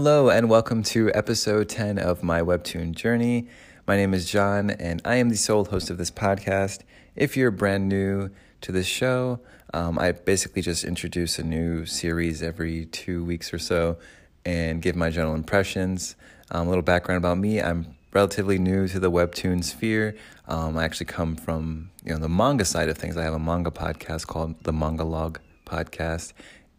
Hello, 0.00 0.30
and 0.30 0.48
welcome 0.48 0.84
to 0.84 1.10
episode 1.12 1.68
10 1.68 1.98
of 1.98 2.22
my 2.22 2.40
Webtoon 2.40 2.92
journey. 2.92 3.48
My 3.84 3.96
name 3.96 4.14
is 4.14 4.30
John, 4.30 4.70
and 4.70 5.02
I 5.04 5.16
am 5.16 5.28
the 5.28 5.36
sole 5.36 5.64
host 5.64 5.90
of 5.90 5.98
this 5.98 6.08
podcast. 6.08 6.82
If 7.16 7.36
you're 7.36 7.50
brand 7.50 7.88
new 7.88 8.30
to 8.60 8.70
this 8.70 8.86
show, 8.86 9.40
um, 9.74 9.98
I 9.98 10.12
basically 10.12 10.62
just 10.62 10.84
introduce 10.84 11.40
a 11.40 11.42
new 11.42 11.84
series 11.84 12.44
every 12.44 12.86
two 12.86 13.24
weeks 13.24 13.52
or 13.52 13.58
so 13.58 13.98
and 14.44 14.80
give 14.80 14.94
my 14.94 15.10
general 15.10 15.34
impressions. 15.34 16.14
Um, 16.52 16.68
a 16.68 16.70
little 16.70 16.82
background 16.82 17.18
about 17.18 17.38
me 17.38 17.60
I'm 17.60 17.96
relatively 18.12 18.60
new 18.60 18.86
to 18.86 19.00
the 19.00 19.10
Webtoon 19.10 19.64
sphere. 19.64 20.14
Um, 20.46 20.78
I 20.78 20.84
actually 20.84 21.06
come 21.06 21.34
from 21.34 21.90
you 22.04 22.12
know 22.12 22.20
the 22.20 22.28
manga 22.28 22.64
side 22.64 22.88
of 22.88 22.96
things. 22.96 23.16
I 23.16 23.24
have 23.24 23.34
a 23.34 23.40
manga 23.40 23.72
podcast 23.72 24.28
called 24.28 24.62
the 24.62 24.72
Manga 24.72 25.02
Log 25.02 25.40
Podcast, 25.66 26.34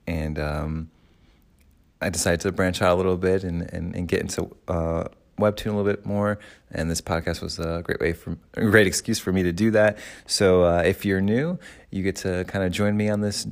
and 0.07 0.39
um, 0.39 0.89
I 2.01 2.09
decided 2.09 2.41
to 2.41 2.51
branch 2.51 2.81
out 2.81 2.93
a 2.93 2.95
little 2.95 3.17
bit 3.17 3.43
and, 3.43 3.61
and, 3.73 3.95
and 3.95 4.07
get 4.07 4.21
into 4.21 4.55
uh, 4.67 5.05
webtoon 5.37 5.67
a 5.67 5.75
little 5.75 5.83
bit 5.83 6.05
more. 6.05 6.39
And 6.71 6.89
this 6.89 7.01
podcast 7.01 7.41
was 7.41 7.59
a 7.59 7.81
great 7.83 7.99
way 7.99 8.13
for 8.13 8.37
a 8.53 8.61
great 8.61 8.87
excuse 8.87 9.19
for 9.19 9.31
me 9.31 9.43
to 9.43 9.51
do 9.51 9.71
that. 9.71 9.97
So 10.25 10.63
uh, 10.63 10.83
if 10.85 11.05
you're 11.05 11.21
new, 11.21 11.59
you 11.91 12.03
get 12.03 12.15
to 12.17 12.45
kind 12.45 12.63
of 12.63 12.71
join 12.71 12.95
me 12.95 13.09
on 13.09 13.21
this 13.21 13.47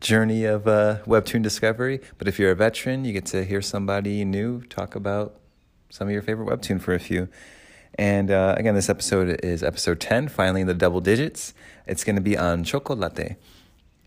journey 0.00 0.44
of 0.44 0.66
uh, 0.66 0.98
webtoon 1.04 1.42
discovery. 1.42 2.00
But 2.18 2.28
if 2.28 2.38
you're 2.38 2.50
a 2.50 2.56
veteran, 2.56 3.04
you 3.04 3.12
get 3.12 3.26
to 3.26 3.44
hear 3.44 3.62
somebody 3.62 4.24
new 4.24 4.62
talk 4.62 4.94
about 4.94 5.40
some 5.88 6.08
of 6.08 6.12
your 6.12 6.22
favorite 6.22 6.48
webtoon 6.48 6.80
for 6.80 6.94
a 6.94 6.98
few. 7.00 7.28
And 7.98 8.30
uh, 8.30 8.54
again, 8.58 8.74
this 8.74 8.90
episode 8.90 9.40
is 9.42 9.62
episode 9.62 10.00
10, 10.00 10.28
finally 10.28 10.60
in 10.60 10.66
the 10.66 10.74
double 10.74 11.00
digits. 11.00 11.54
It's 11.86 12.04
going 12.04 12.16
to 12.16 12.22
be 12.22 12.36
on 12.36 12.62
Chocolate. 12.62 13.36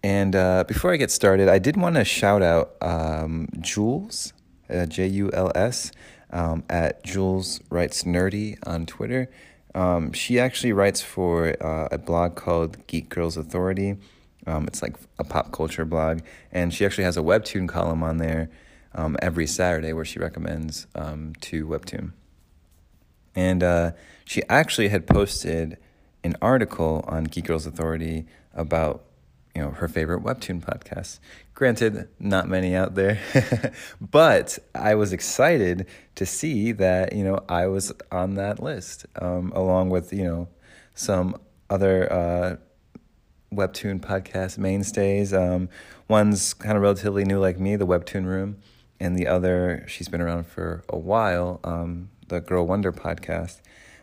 And 0.03 0.35
uh, 0.35 0.63
before 0.67 0.93
I 0.93 0.97
get 0.97 1.11
started, 1.11 1.49
I 1.49 1.59
did 1.59 1.75
want 1.75 1.95
to 1.95 2.05
shout 2.05 2.41
out 2.41 2.75
um, 2.81 3.49
Jules, 3.59 4.33
uh, 4.69 4.85
J 4.85 5.07
U 5.07 5.29
L 5.33 5.51
S, 5.55 5.91
um, 6.31 6.63
at 6.69 7.03
Jules 7.03 7.59
Writes 7.69 8.03
Nerdy 8.03 8.57
on 8.65 8.85
Twitter. 8.85 9.29
Um, 9.75 10.13
she 10.13 10.39
actually 10.39 10.73
writes 10.73 11.01
for 11.01 11.55
uh, 11.63 11.89
a 11.91 11.97
blog 11.97 12.35
called 12.35 12.87
Geek 12.87 13.09
Girls 13.09 13.35
Authority. 13.35 13.97
Um, 14.47 14.65
it's 14.67 14.81
like 14.81 14.95
a 15.17 15.23
pop 15.23 15.51
culture 15.51 15.85
blog. 15.85 16.21
And 16.51 16.73
she 16.73 16.85
actually 16.85 17.03
has 17.03 17.17
a 17.17 17.21
Webtoon 17.21 17.67
column 17.67 18.01
on 18.01 18.17
there 18.17 18.49
um, 18.95 19.17
every 19.21 19.45
Saturday 19.45 19.93
where 19.93 20.05
she 20.05 20.17
recommends 20.17 20.87
to 20.95 21.67
Webtoon. 21.67 22.13
And 23.35 23.63
uh, 23.63 23.91
she 24.25 24.41
actually 24.49 24.87
had 24.89 25.05
posted 25.05 25.77
an 26.23 26.35
article 26.41 27.03
on 27.07 27.25
Geek 27.25 27.45
Girls 27.45 27.65
Authority 27.65 28.25
about 28.53 29.03
you 29.59 29.65
know 29.65 29.71
her 29.71 29.89
favorite 29.89 30.23
webtoon 30.23 30.61
podcasts. 30.61 31.19
Granted, 31.53 32.07
not 32.17 32.47
many 32.47 32.75
out 32.75 32.95
there, 32.95 33.19
but 34.01 34.57
I 34.73 34.95
was 34.95 35.11
excited 35.11 35.85
to 36.15 36.25
see 36.25 36.71
that 36.71 37.11
you 37.11 37.25
know 37.25 37.43
I 37.49 37.67
was 37.67 37.91
on 38.09 38.35
that 38.35 38.63
list, 38.63 39.05
um, 39.21 39.51
along 39.53 39.89
with 39.89 40.13
you 40.13 40.23
know 40.23 40.47
some 40.95 41.35
other 41.69 42.11
uh, 42.11 42.55
webtoon 43.53 43.99
podcast 43.99 44.57
mainstays. 44.57 45.33
Um, 45.33 45.67
one's 46.07 46.53
kind 46.53 46.77
of 46.77 46.81
relatively 46.81 47.25
new, 47.25 47.39
like 47.39 47.59
me, 47.59 47.75
the 47.75 47.85
Webtoon 47.85 48.25
Room, 48.25 48.59
and 48.97 49.17
the 49.17 49.27
other 49.27 49.83
she's 49.89 50.07
been 50.07 50.21
around 50.21 50.47
for 50.47 50.85
a 50.87 50.97
while, 50.97 51.59
um, 51.65 52.11
the 52.29 52.39
Girl 52.39 52.65
Wonder 52.65 52.93
podcast. 52.93 53.59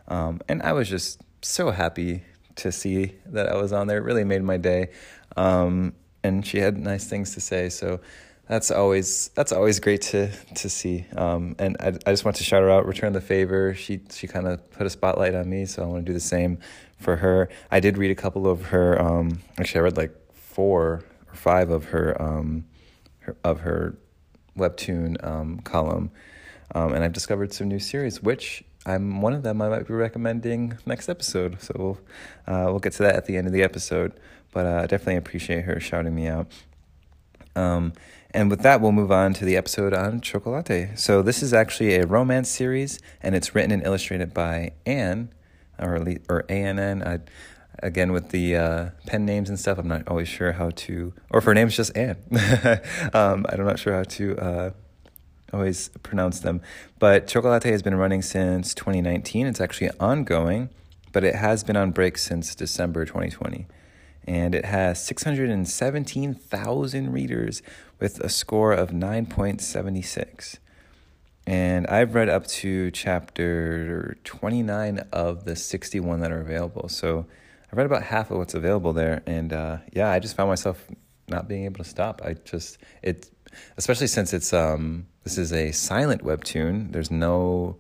Um, 0.06 0.42
and 0.50 0.60
I 0.60 0.72
was 0.72 0.90
just 0.90 1.22
so 1.40 1.70
happy 1.70 2.24
to 2.56 2.72
see 2.72 3.12
that 3.26 3.48
I 3.48 3.56
was 3.56 3.72
on 3.72 3.86
there. 3.86 3.98
It 3.98 4.02
really 4.02 4.24
made 4.24 4.42
my 4.42 4.56
day. 4.56 4.88
Um, 5.36 5.94
and 6.22 6.44
she 6.46 6.58
had 6.58 6.76
nice 6.76 7.06
things 7.06 7.34
to 7.34 7.40
say. 7.40 7.68
So 7.68 8.00
that's 8.48 8.70
always 8.70 9.28
that's 9.34 9.52
always 9.52 9.80
great 9.80 10.02
to 10.02 10.30
to 10.54 10.68
see. 10.68 11.04
Um, 11.16 11.56
and 11.58 11.76
I, 11.80 11.88
I 12.06 12.12
just 12.12 12.24
want 12.24 12.36
to 12.36 12.44
shout 12.44 12.62
her 12.62 12.70
out, 12.70 12.86
return 12.86 13.12
the 13.12 13.20
favor. 13.20 13.74
She 13.74 14.00
she 14.10 14.26
kind 14.26 14.46
of 14.46 14.70
put 14.70 14.86
a 14.86 14.90
spotlight 14.90 15.34
on 15.34 15.48
me, 15.48 15.66
so 15.66 15.82
I 15.82 15.86
want 15.86 16.06
to 16.06 16.10
do 16.10 16.14
the 16.14 16.20
same 16.20 16.58
for 16.98 17.16
her. 17.16 17.48
I 17.70 17.80
did 17.80 17.98
read 17.98 18.10
a 18.10 18.14
couple 18.14 18.46
of 18.46 18.66
her. 18.66 19.00
Um, 19.00 19.40
actually, 19.58 19.80
I 19.80 19.82
read 19.84 19.96
like 19.96 20.14
four 20.32 21.04
or 21.28 21.34
five 21.34 21.70
of 21.70 21.86
her, 21.86 22.20
um, 22.22 22.64
her 23.20 23.36
of 23.42 23.60
her 23.60 23.98
webtoon 24.56 25.22
um, 25.26 25.58
column, 25.60 26.10
um, 26.74 26.92
and 26.92 27.02
I've 27.02 27.12
discovered 27.12 27.52
some 27.52 27.68
new 27.68 27.80
series, 27.80 28.22
which 28.22 28.64
I'm 28.86 29.20
one 29.20 29.32
of 29.32 29.42
them. 29.42 29.60
I 29.60 29.68
might 29.68 29.88
be 29.88 29.94
recommending 29.94 30.78
next 30.86 31.08
episode. 31.08 31.60
So 31.60 31.74
we'll 31.76 31.98
uh, 32.46 32.70
we'll 32.70 32.78
get 32.78 32.92
to 32.94 33.02
that 33.02 33.16
at 33.16 33.26
the 33.26 33.36
end 33.36 33.48
of 33.48 33.52
the 33.52 33.64
episode. 33.64 34.12
But 34.56 34.64
uh, 34.64 34.80
I 34.84 34.86
definitely 34.86 35.16
appreciate 35.16 35.66
her 35.66 35.78
shouting 35.78 36.14
me 36.14 36.28
out. 36.28 36.50
Um, 37.54 37.92
and 38.30 38.48
with 38.48 38.62
that, 38.62 38.80
we'll 38.80 38.90
move 38.90 39.12
on 39.12 39.34
to 39.34 39.44
the 39.44 39.54
episode 39.54 39.92
on 39.92 40.22
Chocolate. 40.22 40.98
So 40.98 41.20
this 41.20 41.42
is 41.42 41.52
actually 41.52 41.96
a 41.96 42.06
romance 42.06 42.48
series, 42.48 42.98
and 43.22 43.34
it's 43.34 43.54
written 43.54 43.70
and 43.70 43.84
illustrated 43.84 44.32
by 44.32 44.72
Anne, 44.86 45.28
or 45.78 46.02
or 46.30 46.46
ANN. 46.48 47.02
I, 47.06 47.18
again, 47.82 48.12
with 48.12 48.30
the 48.30 48.56
uh, 48.56 48.90
pen 49.06 49.26
names 49.26 49.50
and 49.50 49.60
stuff, 49.60 49.76
I'm 49.76 49.88
not 49.88 50.08
always 50.08 50.26
sure 50.26 50.52
how 50.52 50.70
to, 50.70 51.12
or 51.28 51.40
if 51.40 51.44
her 51.44 51.52
name's 51.52 51.76
just 51.76 51.94
Anne. 51.94 52.16
um, 53.12 53.44
I'm 53.50 53.62
not 53.62 53.78
sure 53.78 53.92
how 53.92 54.04
to 54.04 54.38
uh, 54.38 54.70
always 55.52 55.90
pronounce 56.02 56.40
them. 56.40 56.62
But 56.98 57.26
Chocolate 57.26 57.64
has 57.64 57.82
been 57.82 57.96
running 57.96 58.22
since 58.22 58.72
2019. 58.72 59.48
It's 59.48 59.60
actually 59.60 59.90
ongoing, 60.00 60.70
but 61.12 61.24
it 61.24 61.34
has 61.34 61.62
been 61.62 61.76
on 61.76 61.90
break 61.90 62.16
since 62.16 62.54
December 62.54 63.04
2020. 63.04 63.66
And 64.26 64.54
it 64.54 64.64
has 64.64 65.04
617,000 65.04 67.12
readers 67.12 67.62
with 68.00 68.18
a 68.20 68.28
score 68.28 68.72
of 68.72 68.90
9.76. 68.90 70.58
And 71.46 71.86
I've 71.86 72.14
read 72.14 72.28
up 72.28 72.46
to 72.48 72.90
chapter 72.90 74.16
29 74.24 74.98
of 75.12 75.44
the 75.44 75.54
61 75.54 76.20
that 76.20 76.32
are 76.32 76.40
available. 76.40 76.88
So 76.88 77.26
I've 77.70 77.78
read 77.78 77.86
about 77.86 78.02
half 78.02 78.32
of 78.32 78.38
what's 78.38 78.54
available 78.54 78.92
there. 78.92 79.22
And 79.26 79.52
uh, 79.52 79.78
yeah, 79.92 80.10
I 80.10 80.18
just 80.18 80.36
found 80.36 80.48
myself 80.48 80.84
not 81.28 81.46
being 81.46 81.64
able 81.64 81.84
to 81.84 81.88
stop. 81.88 82.20
I 82.24 82.34
just, 82.44 82.78
it, 83.02 83.30
especially 83.76 84.08
since 84.08 84.32
it's, 84.32 84.52
um, 84.52 85.06
this 85.22 85.38
is 85.38 85.52
a 85.52 85.70
silent 85.70 86.24
webtoon. 86.24 86.90
There's 86.90 87.12
no 87.12 87.76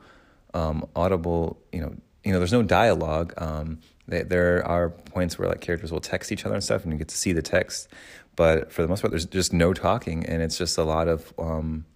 um, 0.54 0.86
audible, 0.94 1.60
you 1.72 1.80
know, 1.80 1.96
you 2.24 2.32
know, 2.32 2.38
there's 2.38 2.52
no 2.52 2.62
dialogue. 2.62 3.34
Um, 3.36 3.80
they, 4.08 4.22
there 4.22 4.66
are 4.66 4.90
points 4.90 5.38
where 5.38 5.48
like 5.48 5.60
characters 5.60 5.92
will 5.92 6.00
text 6.00 6.32
each 6.32 6.44
other 6.44 6.54
and 6.54 6.64
stuff, 6.64 6.84
and 6.84 6.92
you 6.92 6.98
get 6.98 7.08
to 7.08 7.16
see 7.16 7.32
the 7.32 7.42
text. 7.42 7.88
But 8.36 8.72
for 8.72 8.82
the 8.82 8.88
most 8.88 9.00
part, 9.00 9.10
there's 9.10 9.26
just 9.26 9.52
no 9.52 9.72
talking, 9.72 10.26
and 10.26 10.42
it's 10.42 10.58
just 10.58 10.78
a 10.78 10.84
lot 10.84 11.08
of. 11.08 11.32
Um, 11.38 11.86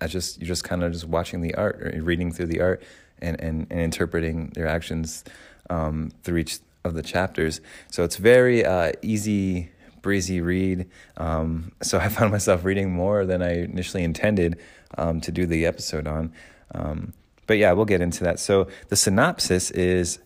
I 0.00 0.06
just 0.06 0.38
you're 0.38 0.48
just 0.48 0.64
kind 0.64 0.82
of 0.82 0.92
just 0.92 1.06
watching 1.06 1.40
the 1.40 1.54
art, 1.54 1.80
or 1.82 2.02
reading 2.02 2.32
through 2.32 2.46
the 2.46 2.60
art, 2.60 2.82
and 3.20 3.40
and, 3.40 3.66
and 3.70 3.80
interpreting 3.80 4.50
their 4.54 4.66
actions 4.66 5.24
um, 5.70 6.10
through 6.22 6.38
each 6.38 6.58
of 6.84 6.94
the 6.94 7.02
chapters. 7.02 7.60
So 7.90 8.04
it's 8.04 8.16
very 8.16 8.64
uh, 8.64 8.92
easy 9.02 9.70
breezy 10.02 10.40
read. 10.40 10.88
Um, 11.16 11.72
so 11.82 11.98
I 11.98 12.08
found 12.08 12.32
myself 12.32 12.64
reading 12.64 12.92
more 12.92 13.24
than 13.24 13.42
I 13.42 13.62
initially 13.62 14.02
intended 14.02 14.58
um, 14.98 15.20
to 15.22 15.32
do 15.32 15.46
the 15.46 15.64
episode 15.64 16.06
on. 16.06 16.32
Um, 16.74 17.12
but 17.46 17.58
yeah, 17.58 17.72
we'll 17.72 17.84
get 17.84 18.00
into 18.00 18.24
that. 18.24 18.38
So 18.38 18.68
the 18.88 18.96
synopsis 18.96 19.70
is 19.70 20.18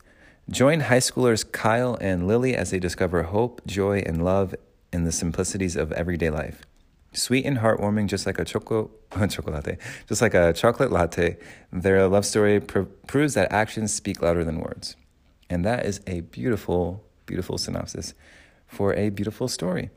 join 0.51 0.81
high 0.81 0.99
schoolers 0.99 1.51
Kyle 1.51 1.97
and 2.01 2.27
Lily 2.27 2.55
as 2.55 2.71
they 2.71 2.79
discover 2.79 3.25
hope, 3.25 3.67
joy, 3.67 4.03
and 4.07 4.25
love 4.25 4.55
in 4.93 5.05
the 5.05 5.13
simplicities 5.13 5.77
of 5.77 5.93
everyday 5.93 6.31
life. 6.31 6.63
Sweet 7.13 7.47
and 7.47 7.59
heartwarming, 7.59 8.07
just 8.07 8.27
like 8.27 8.39
a 8.39 8.45
choco, 8.45 8.91
chocolate, 9.29 9.79
just 10.09 10.21
like 10.23 10.35
a 10.35 10.53
chocolate 10.53 10.93
latte, 10.93 11.39
their 11.73 12.07
love 12.09 12.27
story 12.27 12.61
pr- 12.61 12.83
proves 13.07 13.35
that 13.35 13.51
actions 13.51 13.93
speak 13.93 14.21
louder 14.21 14.45
than 14.45 14.61
words. 14.61 14.97
And 15.49 15.65
that 15.65 15.87
is 15.87 16.01
a 16.07 16.21
beautiful, 16.21 17.05
beautiful 17.25 17.59
synopsis 17.59 18.15
for 18.67 18.95
a 18.95 19.11
beautiful 19.11 19.49
story. 19.49 19.91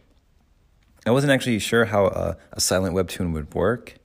I 1.06 1.12
wasn't 1.12 1.32
actually 1.32 1.60
sure 1.60 1.86
how 1.86 2.08
a, 2.08 2.38
a 2.54 2.60
silent 2.60 2.96
webtoon 2.96 3.34
would 3.34 3.54
work, 3.54 3.96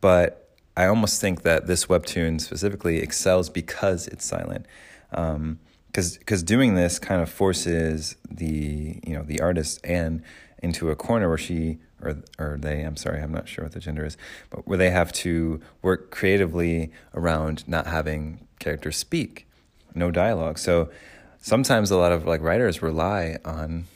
but 0.00 0.54
I 0.76 0.86
almost 0.86 1.20
think 1.20 1.42
that 1.42 1.66
this 1.66 1.86
webtoon 1.86 2.40
specifically 2.40 2.98
excels 2.98 3.48
because 3.48 4.06
it's 4.08 4.24
silent. 4.24 4.66
Um, 5.12 5.58
because 5.96 6.42
doing 6.42 6.74
this 6.74 6.98
kind 6.98 7.20
of 7.20 7.30
forces 7.30 8.16
the 8.30 9.00
you 9.06 9.14
know 9.14 9.22
the 9.22 9.40
artist 9.40 9.80
Anne 9.84 10.22
into 10.62 10.90
a 10.90 10.96
corner 10.96 11.28
where 11.28 11.38
she 11.38 11.78
or 12.02 12.22
or 12.38 12.58
they 12.60 12.82
I'm 12.82 12.96
sorry 12.96 13.20
I'm 13.20 13.32
not 13.32 13.48
sure 13.48 13.64
what 13.64 13.72
the 13.72 13.80
gender 13.80 14.04
is 14.04 14.16
but 14.50 14.66
where 14.66 14.78
they 14.78 14.90
have 14.90 15.12
to 15.12 15.60
work 15.82 16.10
creatively 16.10 16.90
around 17.14 17.66
not 17.68 17.86
having 17.86 18.46
characters 18.58 18.96
speak 18.96 19.46
no 19.94 20.10
dialogue 20.10 20.58
so 20.58 20.90
sometimes 21.38 21.90
a 21.90 21.96
lot 21.96 22.12
of 22.12 22.26
like 22.26 22.40
writers 22.40 22.82
rely 22.82 23.38
on 23.44 23.86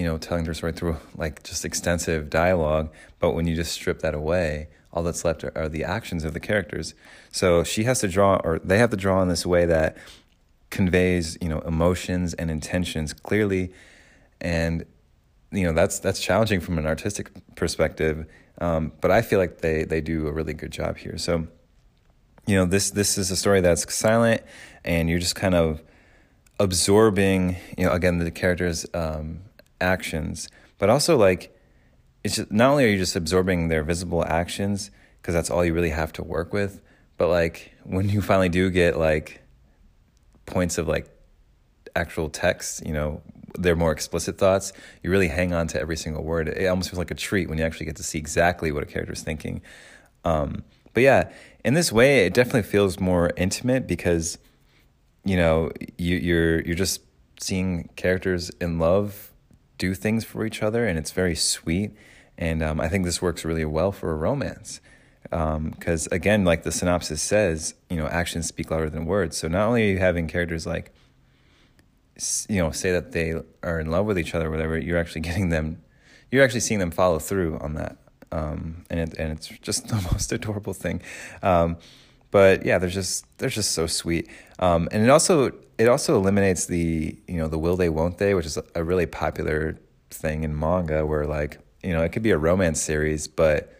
you 0.00 0.06
know, 0.06 0.16
telling 0.16 0.44
their 0.44 0.54
story 0.54 0.72
through 0.72 0.96
like 1.14 1.42
just 1.42 1.62
extensive 1.62 2.30
dialogue. 2.30 2.90
But 3.18 3.32
when 3.32 3.46
you 3.46 3.54
just 3.54 3.72
strip 3.72 4.00
that 4.00 4.14
away, 4.14 4.68
all 4.94 5.02
that's 5.02 5.26
left 5.26 5.44
are, 5.44 5.52
are 5.54 5.68
the 5.68 5.84
actions 5.84 6.24
of 6.24 6.32
the 6.32 6.40
characters. 6.40 6.94
So 7.30 7.64
she 7.64 7.84
has 7.84 8.00
to 8.00 8.08
draw, 8.08 8.36
or 8.42 8.60
they 8.60 8.78
have 8.78 8.88
to 8.90 8.96
draw 8.96 9.20
in 9.20 9.28
this 9.28 9.44
way 9.44 9.66
that 9.66 9.98
conveys, 10.70 11.36
you 11.40 11.48
know, 11.48 11.60
emotions 11.60 12.34
and 12.34 12.50
intentions 12.50 13.12
clearly. 13.12 13.72
And, 14.40 14.84
you 15.50 15.64
know, 15.64 15.72
that's, 15.72 15.98
that's 15.98 16.20
challenging 16.20 16.60
from 16.60 16.78
an 16.78 16.86
artistic 16.86 17.30
perspective. 17.56 18.26
Um, 18.60 18.92
but 19.00 19.10
I 19.10 19.22
feel 19.22 19.38
like 19.38 19.62
they 19.62 19.84
they 19.84 20.00
do 20.00 20.26
a 20.28 20.32
really 20.32 20.52
good 20.52 20.70
job 20.70 20.98
here. 20.98 21.16
So, 21.16 21.46
you 22.46 22.56
know, 22.56 22.66
this 22.66 22.90
this 22.90 23.16
is 23.16 23.30
a 23.30 23.36
story 23.36 23.60
that's 23.60 23.92
silent, 23.92 24.42
and 24.84 25.08
you're 25.08 25.18
just 25.18 25.34
kind 25.34 25.54
of 25.54 25.82
absorbing. 26.58 27.56
You 27.78 27.86
know, 27.86 27.92
again, 27.92 28.18
the 28.18 28.30
characters' 28.30 28.86
um, 28.92 29.40
actions, 29.80 30.48
but 30.78 30.90
also 30.90 31.16
like 31.16 31.56
it's 32.22 32.36
just 32.36 32.52
not 32.52 32.70
only 32.70 32.84
are 32.84 32.88
you 32.88 32.98
just 32.98 33.16
absorbing 33.16 33.68
their 33.68 33.82
visible 33.82 34.24
actions 34.26 34.90
because 35.22 35.34
that's 35.34 35.50
all 35.50 35.64
you 35.64 35.72
really 35.72 35.90
have 35.90 36.12
to 36.12 36.22
work 36.22 36.52
with, 36.52 36.82
but 37.16 37.28
like 37.28 37.72
when 37.84 38.10
you 38.10 38.20
finally 38.20 38.50
do 38.50 38.70
get 38.70 38.98
like 38.98 39.40
points 40.50 40.78
of 40.78 40.88
like 40.88 41.08
actual 41.96 42.28
text, 42.28 42.86
you 42.86 42.92
know, 42.92 43.22
their 43.58 43.76
more 43.76 43.92
explicit 43.92 44.38
thoughts, 44.38 44.72
you 45.02 45.10
really 45.10 45.28
hang 45.28 45.52
on 45.52 45.66
to 45.68 45.80
every 45.80 45.96
single 45.96 46.22
word. 46.22 46.48
It 46.48 46.66
almost 46.66 46.90
feels 46.90 46.98
like 46.98 47.10
a 47.10 47.16
treat 47.16 47.48
when 47.48 47.58
you 47.58 47.64
actually 47.64 47.86
get 47.86 47.96
to 47.96 48.02
see 48.02 48.18
exactly 48.18 48.72
what 48.72 48.82
a 48.82 48.86
character 48.86 49.12
is 49.12 49.22
thinking. 49.22 49.60
Um, 50.24 50.64
but 50.92 51.02
yeah, 51.02 51.32
in 51.64 51.74
this 51.74 51.92
way, 51.92 52.26
it 52.26 52.34
definitely 52.34 52.62
feels 52.62 53.00
more 53.00 53.32
intimate 53.36 53.86
because 53.86 54.38
you 55.24 55.36
know 55.36 55.70
you, 55.98 56.16
you're 56.16 56.60
you're 56.62 56.76
just 56.76 57.02
seeing 57.38 57.88
characters 57.96 58.50
in 58.60 58.78
love 58.78 59.32
do 59.78 59.94
things 59.94 60.24
for 60.24 60.44
each 60.44 60.62
other, 60.62 60.86
and 60.86 60.98
it's 60.98 61.10
very 61.10 61.34
sweet. 61.34 61.92
And 62.36 62.62
um, 62.62 62.80
I 62.80 62.88
think 62.88 63.04
this 63.04 63.20
works 63.20 63.44
really 63.44 63.64
well 63.64 63.92
for 63.92 64.12
a 64.12 64.16
romance 64.16 64.80
because 65.22 66.06
um, 66.06 66.12
again, 66.12 66.44
like 66.44 66.62
the 66.62 66.72
synopsis 66.72 67.22
says, 67.22 67.74
you 67.88 67.96
know, 67.96 68.06
actions 68.06 68.46
speak 68.46 68.70
louder 68.70 68.90
than 68.90 69.06
words. 69.06 69.36
So 69.36 69.48
not 69.48 69.66
only 69.66 69.88
are 69.88 69.92
you 69.92 69.98
having 69.98 70.26
characters 70.26 70.66
like 70.66 70.92
you 72.48 72.58
know 72.58 72.70
say 72.70 72.92
that 72.92 73.12
they 73.12 73.34
are 73.62 73.80
in 73.80 73.90
love 73.90 74.04
with 74.04 74.18
each 74.18 74.34
other 74.34 74.48
or 74.48 74.50
whatever 74.50 74.76
you're 74.76 74.98
actually 74.98 75.20
getting 75.30 75.48
them 75.48 75.82
you're 76.30 76.44
actually 76.44 76.60
seeing 76.60 76.80
them 76.80 76.90
follow 76.90 77.18
through 77.18 77.58
on 77.58 77.74
that. 77.74 77.96
Um, 78.32 78.84
and 78.88 79.00
it, 79.00 79.14
and 79.18 79.32
it's 79.32 79.48
just 79.48 79.88
the 79.88 79.96
most 80.12 80.30
adorable 80.32 80.74
thing. 80.74 81.02
Um, 81.42 81.76
but 82.30 82.64
yeah 82.64 82.78
they're 82.78 82.88
just 82.90 83.26
they're 83.38 83.48
just 83.48 83.72
so 83.72 83.86
sweet. 83.86 84.28
Um, 84.58 84.88
and 84.92 85.02
it 85.02 85.10
also 85.10 85.52
it 85.78 85.88
also 85.88 86.16
eliminates 86.16 86.66
the 86.66 87.16
you 87.26 87.36
know 87.36 87.48
the 87.48 87.58
will 87.58 87.76
they 87.76 87.88
won't 87.88 88.18
they 88.18 88.34
which 88.34 88.46
is 88.46 88.58
a 88.74 88.84
really 88.84 89.06
popular 89.06 89.78
thing 90.10 90.44
in 90.44 90.58
manga 90.58 91.06
where 91.06 91.24
like 91.24 91.58
you 91.82 91.92
know 91.92 92.02
it 92.02 92.10
could 92.10 92.22
be 92.22 92.30
a 92.30 92.38
romance 92.38 92.80
series 92.80 93.28
but 93.28 93.79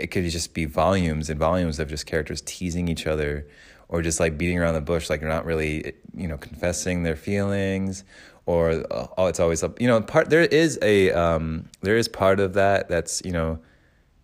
it 0.00 0.10
could 0.10 0.28
just 0.30 0.54
be 0.54 0.64
volumes 0.64 1.30
and 1.30 1.38
volumes 1.38 1.78
of 1.78 1.88
just 1.88 2.06
characters 2.06 2.42
teasing 2.44 2.88
each 2.88 3.06
other 3.06 3.46
or 3.90 4.02
just 4.02 4.20
like 4.20 4.38
beating 4.38 4.58
around 4.58 4.74
the 4.74 4.80
bush, 4.80 5.10
like 5.10 5.20
they're 5.20 5.28
not 5.28 5.44
really, 5.44 5.92
you 6.14 6.28
know, 6.28 6.38
confessing 6.38 7.02
their 7.02 7.16
feelings, 7.16 8.04
or 8.46 8.84
oh, 8.90 9.26
it's 9.26 9.40
always 9.40 9.62
up. 9.62 9.80
You 9.80 9.88
know, 9.88 10.00
part 10.00 10.30
there 10.30 10.42
is 10.42 10.78
a 10.80 11.10
um, 11.10 11.68
there 11.82 11.96
is 11.96 12.08
part 12.08 12.38
of 12.40 12.54
that 12.54 12.88
that's 12.88 13.20
you 13.24 13.32
know 13.32 13.58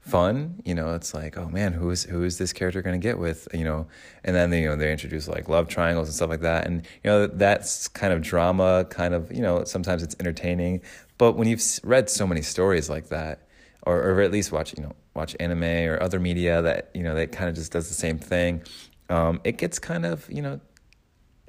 fun. 0.00 0.62
You 0.64 0.76
know, 0.76 0.94
it's 0.94 1.12
like, 1.14 1.36
oh 1.36 1.48
man, 1.48 1.72
who 1.72 1.90
is 1.90 2.04
who 2.04 2.22
is 2.22 2.38
this 2.38 2.52
character 2.52 2.80
going 2.80 2.98
to 2.98 3.04
get 3.04 3.18
with? 3.18 3.48
You 3.52 3.64
know, 3.64 3.88
and 4.24 4.36
then 4.36 4.52
you 4.52 4.66
know 4.66 4.76
they 4.76 4.92
introduce 4.92 5.26
like 5.26 5.48
love 5.48 5.66
triangles 5.66 6.08
and 6.08 6.14
stuff 6.14 6.30
like 6.30 6.42
that, 6.42 6.66
and 6.66 6.86
you 7.02 7.10
know 7.10 7.26
that's 7.26 7.88
kind 7.88 8.12
of 8.12 8.22
drama, 8.22 8.86
kind 8.88 9.14
of 9.14 9.32
you 9.32 9.42
know 9.42 9.64
sometimes 9.64 10.02
it's 10.02 10.14
entertaining, 10.20 10.80
but 11.18 11.32
when 11.32 11.48
you've 11.48 11.64
read 11.82 12.08
so 12.08 12.24
many 12.24 12.42
stories 12.42 12.88
like 12.88 13.08
that, 13.08 13.48
or 13.82 14.00
or 14.00 14.20
at 14.20 14.30
least 14.30 14.52
watch 14.52 14.74
you 14.76 14.84
know 14.84 14.94
watch 15.16 15.34
anime 15.40 15.62
or 15.62 16.00
other 16.02 16.20
media 16.20 16.62
that 16.62 16.90
you 16.94 17.02
know 17.02 17.14
that 17.14 17.32
kind 17.32 17.48
of 17.48 17.54
just 17.54 17.72
does 17.72 17.88
the 17.88 17.94
same 17.94 18.18
thing 18.18 18.62
um, 19.08 19.40
it 19.44 19.56
gets 19.58 19.78
kind 19.78 20.06
of 20.06 20.28
you 20.30 20.42
know 20.42 20.60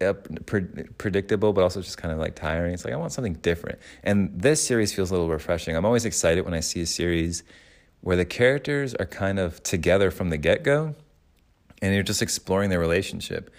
uh, 0.01 0.13
pre- 0.45 0.83
predictable, 0.97 1.53
but 1.53 1.63
also 1.63 1.81
just 1.81 1.97
kind 1.97 2.13
of 2.13 2.19
like 2.19 2.35
tiring. 2.35 2.73
It's 2.73 2.85
like 2.85 2.93
I 2.93 2.97
want 2.97 3.11
something 3.11 3.33
different, 3.33 3.79
and 4.03 4.31
this 4.39 4.63
series 4.63 4.93
feels 4.93 5.09
a 5.09 5.13
little 5.13 5.29
refreshing. 5.29 5.75
I'm 5.75 5.85
always 5.85 6.05
excited 6.05 6.45
when 6.45 6.53
I 6.53 6.59
see 6.59 6.81
a 6.81 6.85
series 6.85 7.43
where 8.01 8.15
the 8.15 8.25
characters 8.25 8.93
are 8.95 9.05
kind 9.05 9.39
of 9.39 9.61
together 9.63 10.11
from 10.11 10.29
the 10.29 10.37
get 10.37 10.63
go, 10.63 10.95
and 11.81 11.93
you're 11.93 12.03
just 12.03 12.21
exploring 12.21 12.69
their 12.69 12.79
relationship. 12.79 13.51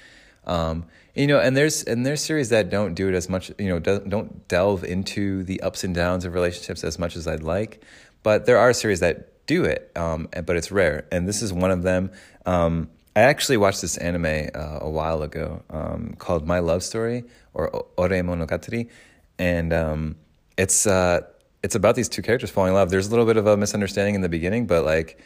Um, 0.47 0.87
you 1.15 1.27
know, 1.27 1.41
and 1.41 1.57
there's 1.57 1.83
and 1.83 2.07
there's 2.07 2.23
series 2.23 2.51
that 2.51 2.71
don't 2.71 2.95
do 2.95 3.09
it 3.09 3.15
as 3.15 3.29
much. 3.29 3.51
You 3.59 3.71
know, 3.71 3.79
don't, 3.81 4.09
don't 4.09 4.47
delve 4.47 4.85
into 4.85 5.43
the 5.43 5.61
ups 5.63 5.83
and 5.83 5.95
downs 5.95 6.25
of 6.25 6.35
relationships 6.35 6.85
as 6.85 6.99
much 6.99 7.17
as 7.17 7.27
I'd 7.27 7.43
like. 7.43 7.83
But 8.23 8.47
there 8.47 8.59
are 8.59 8.73
series 8.73 9.01
that 9.01 9.28
do 9.49 9.65
it, 9.65 9.91
um, 9.97 10.29
but 10.47 10.55
it's 10.55 10.71
rare, 10.71 11.09
and 11.11 11.27
this 11.27 11.43
is 11.43 11.53
one 11.53 11.73
of 11.73 11.83
them. 11.83 12.13
Um, 12.47 12.89
I 13.17 13.23
actually 13.23 13.57
watched 13.57 13.81
this 13.81 13.97
anime 13.97 14.51
uh, 14.55 14.79
a 14.81 14.89
while 14.89 15.23
ago 15.23 15.65
um, 15.71 16.15
called 16.19 16.47
My 16.47 16.61
Love 16.61 16.85
Story 16.85 17.25
or 17.55 17.69
Ore 17.97 18.09
Monogatari, 18.09 18.89
and 19.41 19.73
um, 19.73 20.17
it's 20.57 20.87
uh, 20.87 21.23
it's 21.65 21.75
about 21.75 21.97
these 21.97 22.09
two 22.09 22.23
characters 22.23 22.51
falling 22.51 22.71
in 22.71 22.75
love. 22.77 22.91
There's 22.91 23.09
a 23.09 23.11
little 23.11 23.27
bit 23.27 23.37
of 23.37 23.49
a 23.49 23.57
misunderstanding 23.57 24.15
in 24.15 24.21
the 24.21 24.29
beginning, 24.29 24.69
but 24.69 24.85
like 24.85 25.19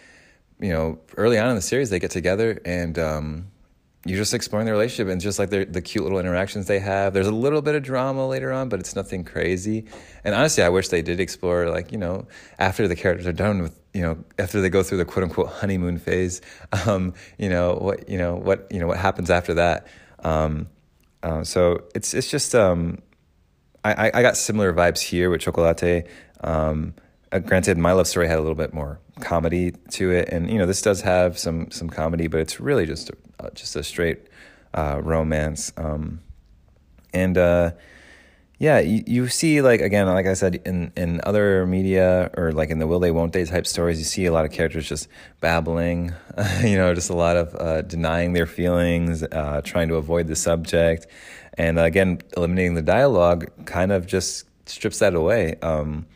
you 0.63 0.71
know, 0.71 0.99
early 1.17 1.39
on 1.39 1.51
in 1.51 1.57
the 1.57 1.61
series, 1.63 1.91
they 1.91 1.99
get 1.99 2.13
together 2.13 2.61
and 2.65 2.99
um, 2.99 3.49
you're 4.05 4.19
just 4.19 4.35
exploring 4.35 4.67
the 4.67 4.73
relationship 4.73 5.13
and 5.13 5.21
just 5.21 5.39
like 5.39 5.51
the 5.51 5.65
the 5.65 5.81
cute 5.81 6.03
little 6.03 6.19
interactions 6.19 6.67
they 6.67 6.81
have. 6.81 7.15
There's 7.15 7.29
a 7.29 7.35
little 7.35 7.63
bit 7.63 7.77
of 7.77 7.83
drama 7.83 8.27
later 8.27 8.53
on, 8.53 8.69
but 8.69 8.81
it's 8.81 8.97
nothing 8.97 9.23
crazy. 9.23 9.87
And 10.25 10.35
honestly, 10.35 10.65
I 10.65 10.71
wish 10.71 10.89
they 10.89 11.03
did 11.03 11.21
explore 11.21 11.69
like 11.69 11.93
you 11.93 11.99
know 11.99 12.27
after 12.59 12.89
the 12.89 12.97
characters 12.97 13.27
are 13.27 13.33
done 13.33 13.63
with 13.63 13.79
you 13.95 14.03
know 14.03 14.25
after 14.39 14.61
they 14.61 14.71
go 14.71 14.83
through 14.83 14.99
the 14.99 15.05
quote 15.05 15.25
unquote 15.25 15.49
honeymoon 15.49 15.99
phase, 15.99 16.41
um, 16.87 17.15
you 17.39 17.49
know 17.49 17.75
what 17.75 18.09
you 18.09 18.19
know 18.19 18.35
what 18.35 18.67
you 18.73 18.81
know 18.81 18.89
what 18.89 18.99
happens 18.99 19.31
after 19.31 19.55
that. 19.55 19.87
Um, 20.25 20.69
uh, 21.23 21.45
so 21.45 21.85
it's 21.95 22.13
it's 22.13 22.29
just 22.29 22.55
um, 22.57 22.99
I 23.85 24.11
I 24.13 24.23
got 24.23 24.37
similar 24.37 24.73
vibes 24.73 25.01
here 25.01 25.31
with 25.31 25.43
Chocolate. 25.43 26.09
Um, 26.41 26.95
uh, 27.33 27.39
granted, 27.39 27.79
my 27.79 27.93
love 27.93 28.07
story 28.07 28.29
had 28.29 28.39
a 28.39 28.43
little 28.43 28.55
bit 28.55 28.75
more 28.75 29.01
comedy 29.21 29.73
to 29.91 30.11
it, 30.11 30.29
and 30.29 30.51
you 30.51 30.59
know 30.59 30.67
this 30.67 30.83
does 30.83 31.01
have 31.01 31.39
some 31.39 31.71
some 31.71 31.89
comedy, 31.89 32.27
but 32.27 32.41
it's 32.41 32.61
really 32.61 32.85
just 32.85 33.11
a, 33.11 33.17
uh, 33.41 33.51
just 33.55 33.75
a 33.75 33.83
straight 33.83 34.27
uh, 34.75 35.01
romance. 35.03 35.73
Um, 35.79 36.21
and 37.15 37.39
uh, 37.39 37.73
yeah, 38.59 38.81
you, 38.81 39.03
you 39.07 39.29
see 39.29 39.63
like 39.63 39.81
again, 39.81 40.07
like 40.09 40.27
I 40.27 40.35
said, 40.35 40.61
in 40.67 40.93
in 40.95 41.23
other 41.25 41.67
media 41.67 42.31
or 42.37 42.53
like 42.53 42.69
in 42.69 42.79
the 42.79 42.87
will 42.87 43.01
they 43.01 43.11
won't 43.11 43.33
they 43.33 43.47
type 43.47 43.67
stories, 43.67 43.99
you 43.99 44.05
see 44.05 44.27
a 44.27 44.33
lot 44.33 44.45
of 44.45 44.53
characters 44.53 44.87
just 44.87 45.09
babbling, 45.41 46.13
you 46.63 46.77
know, 46.77 46.95
just 46.95 47.09
a 47.09 47.17
lot 47.17 47.37
of 47.37 47.55
uh, 47.55 47.81
denying 47.83 48.35
their 48.35 48.47
feelings, 48.47 49.23
uh, 49.23 49.63
trying 49.65 49.89
to 49.89 49.95
avoid 49.95 50.27
the 50.27 50.37
subject, 50.37 51.07
and 51.55 51.79
again, 51.79 52.21
eliminating 52.37 52.75
the 52.75 52.83
dialogue 52.83 53.51
kind 53.65 53.91
of 53.91 54.07
just 54.07 54.45
strips 54.69 54.99
that 54.99 55.15
away. 55.15 55.57
Um, 55.63 56.07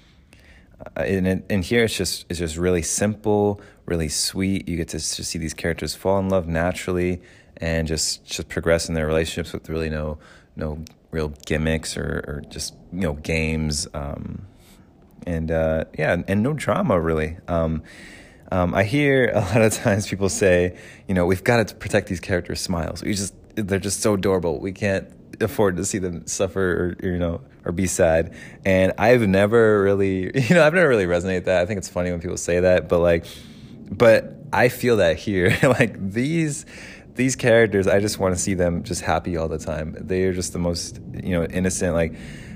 uh, 0.84 1.00
and 1.00 1.42
and 1.48 1.64
here 1.64 1.84
it's 1.84 1.96
just 1.96 2.26
it's 2.28 2.38
just 2.38 2.56
really 2.56 2.82
simple, 2.82 3.60
really 3.86 4.08
sweet. 4.08 4.68
You 4.68 4.76
get 4.76 4.88
to 4.88 4.98
just 4.98 5.14
see 5.14 5.38
these 5.38 5.54
characters 5.54 5.94
fall 5.94 6.18
in 6.18 6.28
love 6.28 6.46
naturally 6.46 7.22
and 7.56 7.88
just 7.88 8.24
just 8.24 8.48
progress 8.48 8.88
in 8.88 8.94
their 8.94 9.06
relationships 9.06 9.52
with 9.52 9.68
really 9.68 9.88
no 9.88 10.18
no 10.54 10.84
real 11.10 11.32
gimmicks 11.46 11.96
or, 11.96 12.24
or 12.26 12.42
just 12.48 12.74
you 12.92 13.00
know 13.00 13.14
games. 13.14 13.88
Um, 13.94 14.46
and 15.26 15.50
uh, 15.50 15.84
yeah, 15.98 16.22
and 16.28 16.42
no 16.42 16.52
drama 16.52 17.00
really. 17.00 17.38
Um, 17.48 17.82
um, 18.52 18.74
I 18.74 18.84
hear 18.84 19.30
a 19.34 19.40
lot 19.40 19.62
of 19.62 19.72
times 19.72 20.06
people 20.06 20.28
say, 20.28 20.76
you 21.08 21.14
know, 21.14 21.26
we've 21.26 21.44
got 21.44 21.68
to 21.68 21.74
protect 21.74 22.08
these 22.08 22.20
characters' 22.20 22.60
smiles. 22.60 23.02
We 23.02 23.14
just 23.14 23.34
they're 23.54 23.78
just 23.78 24.02
so 24.02 24.14
adorable. 24.14 24.60
We 24.60 24.72
can't 24.72 25.08
afford 25.40 25.76
to 25.76 25.84
see 25.84 25.98
them 25.98 26.26
suffer 26.26 26.96
or 27.02 27.06
you 27.06 27.18
know 27.18 27.40
or 27.66 27.72
be 27.72 27.86
sad. 27.86 28.34
And 28.64 28.92
I've 28.96 29.26
never 29.28 29.82
really, 29.82 30.30
you 30.48 30.54
know, 30.54 30.64
I've 30.64 30.72
never 30.72 30.88
really 30.88 31.06
resonated 31.06 31.44
that. 31.44 31.60
I 31.60 31.66
think 31.66 31.78
it's 31.78 31.88
funny 31.88 32.10
when 32.10 32.20
people 32.20 32.36
say 32.36 32.60
that, 32.60 32.88
but 32.88 33.00
like, 33.00 33.26
but 33.90 34.34
I 34.52 34.68
feel 34.68 34.98
that 34.98 35.18
here. 35.18 35.56
like 35.62 36.12
these 36.12 36.64
these 37.16 37.34
characters, 37.34 37.86
I 37.86 37.98
just 37.98 38.18
want 38.18 38.34
to 38.34 38.40
see 38.40 38.54
them 38.54 38.82
just 38.84 39.00
happy 39.02 39.36
all 39.36 39.48
the 39.48 39.58
time. 39.58 39.96
They 39.98 40.24
are 40.24 40.34
just 40.34 40.52
the 40.52 40.58
most, 40.58 41.00
you 41.12 41.30
know, 41.30 41.44
innocent. 41.44 41.94
Like, 41.94 42.14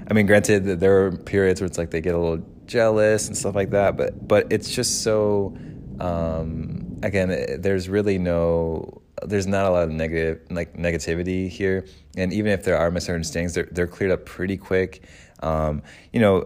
I 0.09 0.13
mean, 0.13 0.27
granted, 0.27 0.65
there 0.81 1.07
are 1.07 1.13
periods 1.13 1.61
where 1.61 1.67
it's 1.67 1.79
like 1.79 1.91
they 1.91 2.01
get 2.01 2.15
a 2.15 2.19
little 2.19 2.47
jealous 2.67 3.27
and 3.27 3.37
stuff 3.37 3.55
like 3.55 3.71
that, 3.71 3.97
but 3.97 4.27
but 4.27 4.47
it's 4.51 4.71
just 4.71 5.03
so. 5.03 5.57
Um, 5.99 6.99
again, 7.03 7.61
there's 7.61 7.91
really 7.91 8.17
no 8.19 9.03
there's 9.25 9.47
not 9.47 9.67
a 9.67 9.71
lot 9.71 9.85
of 9.85 9.91
negative 9.91 10.41
like 10.51 10.77
negativity 10.77 11.49
here, 11.49 11.87
and 12.17 12.33
even 12.33 12.53
if 12.53 12.65
there 12.65 12.77
are 12.77 12.91
misunderstandings, 12.91 13.55
they're 13.55 13.69
they're 13.71 13.87
cleared 13.87 14.13
up 14.13 14.25
pretty 14.25 14.57
quick. 14.57 15.03
Um, 15.43 15.83
you 16.13 16.21
know, 16.21 16.45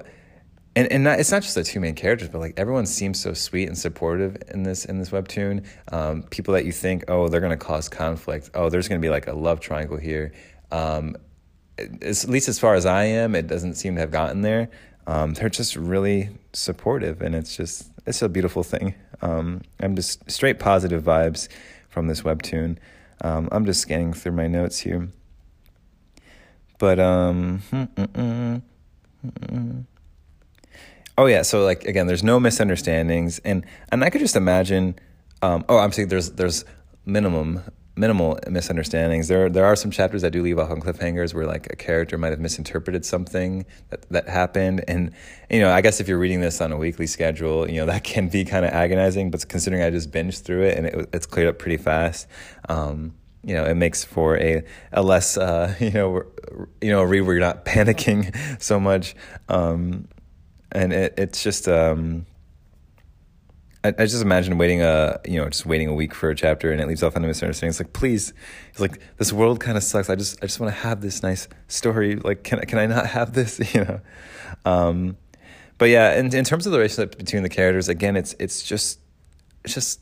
and 0.76 0.90
and 0.90 1.04
not, 1.04 1.21
it's 1.21 1.31
not 1.31 1.43
just 1.43 1.54
the 1.54 1.64
two 1.64 1.81
main 1.81 1.95
characters, 1.95 2.28
but 2.28 2.40
like 2.40 2.54
everyone 2.57 2.87
seems 2.87 3.21
so 3.21 3.33
sweet 3.33 3.69
and 3.69 3.78
supportive 3.78 4.37
in 4.52 4.62
this 4.62 4.85
in 4.85 4.99
this 4.99 5.11
webtoon. 5.11 5.64
Um, 5.93 6.23
people 6.25 6.54
that 6.54 6.64
you 6.64 6.73
think, 6.73 7.04
oh, 7.09 7.28
they're 7.28 7.40
gonna 7.40 7.57
cause 7.57 7.88
conflict. 7.88 8.50
Oh, 8.54 8.69
there's 8.69 8.88
gonna 8.88 9.00
be 9.00 9.11
like 9.11 9.26
a 9.26 9.33
love 9.33 9.61
triangle 9.61 9.97
here. 9.97 10.33
Um, 10.71 11.16
at 11.78 12.28
least 12.28 12.49
as 12.49 12.59
far 12.59 12.75
as 12.75 12.87
I 12.87 13.04
am, 13.04 13.35
it 13.35 13.47
doesn't 13.47 13.75
seem 13.75 13.95
to 13.97 14.00
have 14.00 14.11
gotten 14.11 14.43
there. 14.43 14.69
Um, 15.07 15.35
they're 15.35 15.49
just 15.49 15.76
really 15.76 16.31
supportive, 16.52 17.21
and 17.21 17.35
it's 17.35 17.57
just 17.57 17.90
it's 18.07 18.23
a 18.23 18.28
beautiful 18.28 18.62
thing. 18.62 18.95
Um, 19.23 19.62
I'm 19.81 19.97
just 19.97 20.28
straight 20.31 20.59
positive 20.59 21.02
vibes 21.02 21.49
from 21.95 22.09
this 22.09 22.23
webtoon. 22.23 22.77
Um, 23.21 23.49
I'm 23.53 23.65
just 23.65 23.81
scanning 23.81 24.13
through 24.13 24.33
my 24.33 24.49
notes 24.49 24.81
here. 24.81 25.09
But 26.79 26.99
um, 26.99 27.63
oh 31.17 31.27
yeah, 31.27 31.43
so 31.43 31.65
like 31.65 31.85
again, 31.85 32.09
there's 32.09 32.25
no 32.25 32.41
misunderstandings, 32.41 33.39
and 33.39 33.65
and 33.91 34.05
I 34.05 34.11
could 34.11 34.21
just 34.21 34.35
imagine. 34.35 34.97
Um, 35.41 35.65
oh, 35.69 35.79
I'm 35.79 35.93
saying 35.93 36.09
there's 36.09 36.33
there's 36.33 36.65
minimum 37.07 37.63
minimal 37.97 38.39
misunderstandings. 38.49 39.29
There 39.29 39.49
there 39.49 39.65
are 39.65 39.77
some 39.77 39.91
chapters 39.91 40.23
that 40.23 40.31
do 40.31 40.43
leave 40.43 40.59
off 40.59 40.71
on 40.71 40.81
cliffhangers 40.81 41.35
where 41.35 41.47
like 41.47 41.73
a 41.73 41.77
character 41.77 42.19
might 42.19 42.31
have 42.31 42.41
misinterpreted 42.41 43.05
something 43.05 43.65
that 43.91 44.09
that 44.11 44.29
happened, 44.29 44.85
and 44.89 45.13
you 45.51 45.61
know 45.61 45.71
I 45.71 45.81
guess 45.81 46.01
if 46.01 46.09
you're 46.09 46.19
reading 46.19 46.41
this 46.41 46.61
on 46.61 46.73
a 46.73 46.77
weekly 46.77 47.07
schedule, 47.07 47.69
you 47.69 47.77
know 47.81 47.87
that 47.93 48.05
can 48.05 48.29
be 48.29 48.45
kind 48.45 48.65
of 48.65 48.73
agonizing. 48.73 49.31
But 49.31 49.49
considering 49.49 49.83
I 49.83 49.91
just 49.91 50.11
binged 50.11 50.43
through 50.43 50.65
it 50.65 50.79
and 50.79 50.87
it, 50.87 51.09
it's 51.13 51.27
cleared 51.27 51.49
up 51.49 51.59
pretty 51.59 51.79
fast. 51.79 52.27
Um, 52.69 53.15
you 53.43 53.55
know, 53.55 53.65
it 53.65 53.75
makes 53.75 54.05
for 54.05 54.39
a 54.39 54.65
a 54.93 55.03
less 55.03 55.37
uh, 55.37 55.75
you 55.81 55.91
know 55.91 56.25
you 56.81 56.91
know 56.91 57.01
a 57.01 57.07
read 57.07 57.23
where 57.23 57.35
you're 57.35 57.45
not 57.45 57.65
panicking 57.65 58.35
so 58.61 58.81
much, 58.81 59.15
um, 59.49 60.09
and 60.73 60.93
it, 60.93 61.15
it's 61.17 61.43
just 61.43 61.69
um, 61.69 62.27
I, 63.85 63.88
I 63.88 64.07
just 64.07 64.23
imagine 64.23 64.57
waiting 64.57 64.83
a 64.83 65.21
you 65.26 65.41
know 65.41 65.49
just 65.49 65.67
waiting 65.67 65.88
a 65.88 65.95
week 65.95 66.14
for 66.14 66.31
a 66.31 66.35
chapter 66.35 66.73
and 66.73 66.81
it 66.81 66.88
leaves 66.88 67.03
off 67.03 67.17
on 67.17 67.23
a 67.25 67.26
misunderstanding. 67.26 67.71
It's 67.71 67.81
like 67.81 67.93
please, 67.93 68.33
it's 68.71 68.81
like 68.81 68.99
this 69.19 69.33
world 69.33 69.61
kind 69.61 69.76
of 69.76 69.83
sucks. 69.83 70.09
I 70.09 70.17
just 70.17 70.43
I 70.43 70.47
just 70.47 70.59
want 70.59 70.75
to 70.75 70.81
have 70.81 71.03
this 71.03 71.23
nice 71.23 71.47
story. 71.69 72.17
Like 72.17 72.43
can 72.43 72.61
can 72.62 72.79
I 72.79 72.87
not 72.87 73.07
have 73.07 73.35
this? 73.35 73.61
You 73.75 73.85
know, 73.85 74.00
um, 74.64 75.17
but 75.79 75.87
yeah. 75.87 76.19
In 76.19 76.35
in 76.35 76.45
terms 76.45 76.67
of 76.67 76.73
the 76.73 76.79
relationship 76.79 77.19
between 77.19 77.43
the 77.43 77.49
characters, 77.49 77.88
again, 77.88 78.17
it's 78.17 78.35
it's 78.38 78.62
just 78.62 79.00
it's 79.64 79.75
just 79.75 80.00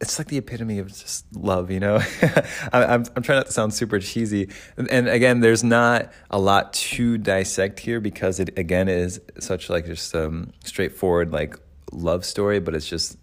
it's 0.00 0.18
like 0.18 0.28
the 0.28 0.36
epitome 0.36 0.78
of 0.78 0.88
just 0.88 1.24
love, 1.34 1.70
you 1.70 1.80
know. 1.80 2.00
I'm 2.72 3.04
I'm 3.16 3.22
trying 3.22 3.38
not 3.38 3.46
to 3.46 3.52
sound 3.52 3.72
super 3.72 3.98
cheesy, 3.98 4.50
and, 4.76 4.88
and, 4.90 5.08
again, 5.08 5.40
there's 5.40 5.64
not 5.64 6.12
a 6.30 6.38
lot 6.38 6.74
to 6.74 7.16
dissect 7.16 7.80
here 7.80 8.00
because 8.00 8.38
it 8.38 8.58
again 8.58 8.88
is 8.88 9.20
such 9.38 9.70
like 9.70 9.86
just 9.86 10.14
um 10.14 10.52
straightforward 10.64 11.32
like 11.32 11.58
love 11.92 12.24
story, 12.24 12.60
but 12.60 12.74
it's 12.74 12.88
just 12.88 13.16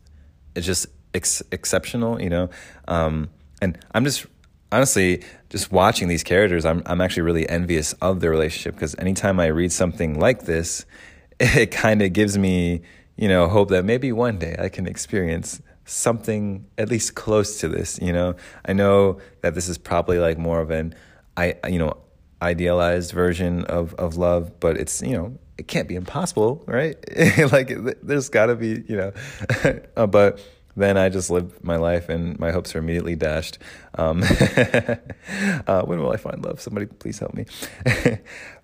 it's 0.56 0.66
just 0.66 0.88
ex- 1.14 1.44
exceptional, 1.52 2.22
you 2.22 2.30
know. 2.30 2.50
Um, 2.88 3.30
and 3.62 3.78
I'm 3.94 4.04
just 4.04 4.26
honestly 4.72 5.24
just 5.50 5.72
watching 5.72 6.08
these 6.08 6.24
characters. 6.24 6.66
I'm 6.66 6.84
I'm 6.86 7.02
actually 7.02 7.24
really 7.24 7.48
envious 7.48 7.94
of 7.94 8.20
their 8.20 8.32
relationship 8.32 8.76
because 8.76 8.96
anytime 8.98 9.40
I 9.40 9.48
read 9.48 9.72
something 9.72 10.20
like 10.20 10.44
this, 10.44 10.86
it 11.40 11.72
kind 11.72 12.02
of 12.02 12.14
gives 12.14 12.38
me 12.38 12.82
you 13.16 13.28
know 13.28 13.48
hope 13.48 13.70
that 13.70 13.86
maybe 13.86 14.12
one 14.12 14.40
day 14.40 14.56
I 14.60 14.70
can 14.70 14.88
experience 14.88 15.62
something 15.86 16.66
at 16.78 16.90
least 16.90 17.16
close 17.16 17.60
to 17.60 17.68
this. 17.68 18.00
You 18.02 18.14
know, 18.14 18.36
I 18.66 18.74
know 18.74 19.20
that 19.42 19.54
this 19.54 19.68
is 19.68 19.78
probably 19.78 20.20
like 20.20 20.38
more 20.38 20.60
of 20.60 20.72
an 20.72 20.96
I 21.38 21.56
you 21.70 21.80
know 21.80 21.98
idealized 22.42 23.12
version 23.12 23.64
of 23.66 23.94
of 23.96 24.18
love, 24.18 24.60
but 24.60 24.78
it's 24.78 25.02
you 25.02 25.16
know 25.18 25.38
it 25.58 25.68
can't 25.68 25.88
be 25.88 25.96
impossible, 25.96 26.64
right? 26.68 26.98
like 27.52 27.72
there's 28.02 28.30
got 28.30 28.48
to 28.48 28.56
be, 28.56 28.84
you 28.88 28.98
know. 28.98 29.14
uh, 29.96 30.08
but 30.08 30.40
then 30.76 30.98
I 30.98 31.10
just 31.10 31.30
live 31.30 31.64
my 31.64 31.76
life, 31.76 32.10
and 32.10 32.40
my 32.40 32.52
hopes 32.52 32.76
are 32.76 32.80
immediately 32.80 33.16
dashed. 33.16 33.60
Um, 33.96 34.24
uh, 35.68 35.84
when 35.84 36.00
will 36.00 36.12
I 36.12 36.18
find 36.18 36.44
love? 36.44 36.60
Somebody 36.60 36.88
please 36.88 37.20
help 37.20 37.36
me. 37.36 37.46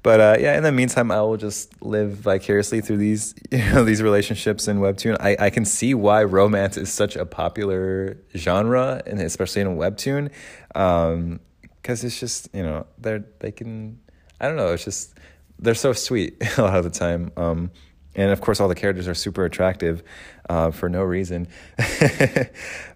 but 0.01 0.19
uh, 0.19 0.37
yeah, 0.39 0.57
in 0.57 0.63
the 0.63 0.71
meantime, 0.71 1.11
I 1.11 1.21
will 1.21 1.37
just 1.37 1.79
live 1.83 2.13
vicariously 2.13 2.81
through 2.81 2.97
these, 2.97 3.35
you 3.51 3.59
know, 3.59 3.83
these 3.83 4.01
relationships 4.01 4.67
in 4.67 4.79
webtoon. 4.79 5.17
I, 5.19 5.37
I 5.39 5.49
can 5.51 5.65
see 5.65 5.93
why 5.93 6.23
romance 6.23 6.77
is 6.77 6.91
such 6.91 7.15
a 7.15 7.25
popular 7.25 8.17
genre, 8.35 9.03
and 9.05 9.21
especially 9.21 9.61
in 9.61 9.67
webtoon, 9.77 10.31
because 10.69 11.13
um, 11.13 11.39
it's 11.83 12.19
just 12.19 12.49
you 12.53 12.63
know 12.63 12.87
they're 12.97 13.23
they 13.39 13.51
can. 13.51 13.99
I 14.41 14.47
don't 14.47 14.55
know. 14.55 14.73
It's 14.73 14.85
just 14.85 15.13
they're 15.59 15.75
so 15.75 15.93
sweet 15.93 16.41
a 16.57 16.61
lot 16.61 16.77
of 16.77 16.83
the 16.83 16.89
time. 16.89 17.31
Um, 17.37 17.71
and 18.15 18.31
of 18.31 18.41
course, 18.41 18.59
all 18.59 18.67
the 18.67 18.75
characters 18.75 19.07
are 19.07 19.13
super 19.13 19.45
attractive 19.45 20.03
uh, 20.49 20.71
for 20.71 20.89
no 20.89 21.03
reason. 21.03 21.47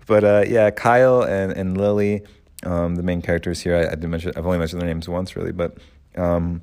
but 0.08 0.24
uh, 0.24 0.44
yeah, 0.48 0.72
Kyle 0.72 1.22
and 1.22 1.52
and 1.52 1.78
Lily, 1.78 2.24
um, 2.64 2.96
the 2.96 3.04
main 3.04 3.22
characters 3.22 3.62
here. 3.62 3.76
I, 3.76 3.86
I 3.86 3.90
didn't 3.92 4.10
mention. 4.10 4.34
I've 4.36 4.46
only 4.46 4.58
mentioned 4.58 4.82
their 4.82 4.88
names 4.88 5.08
once, 5.08 5.36
really, 5.36 5.52
but 5.52 5.78
um, 6.16 6.62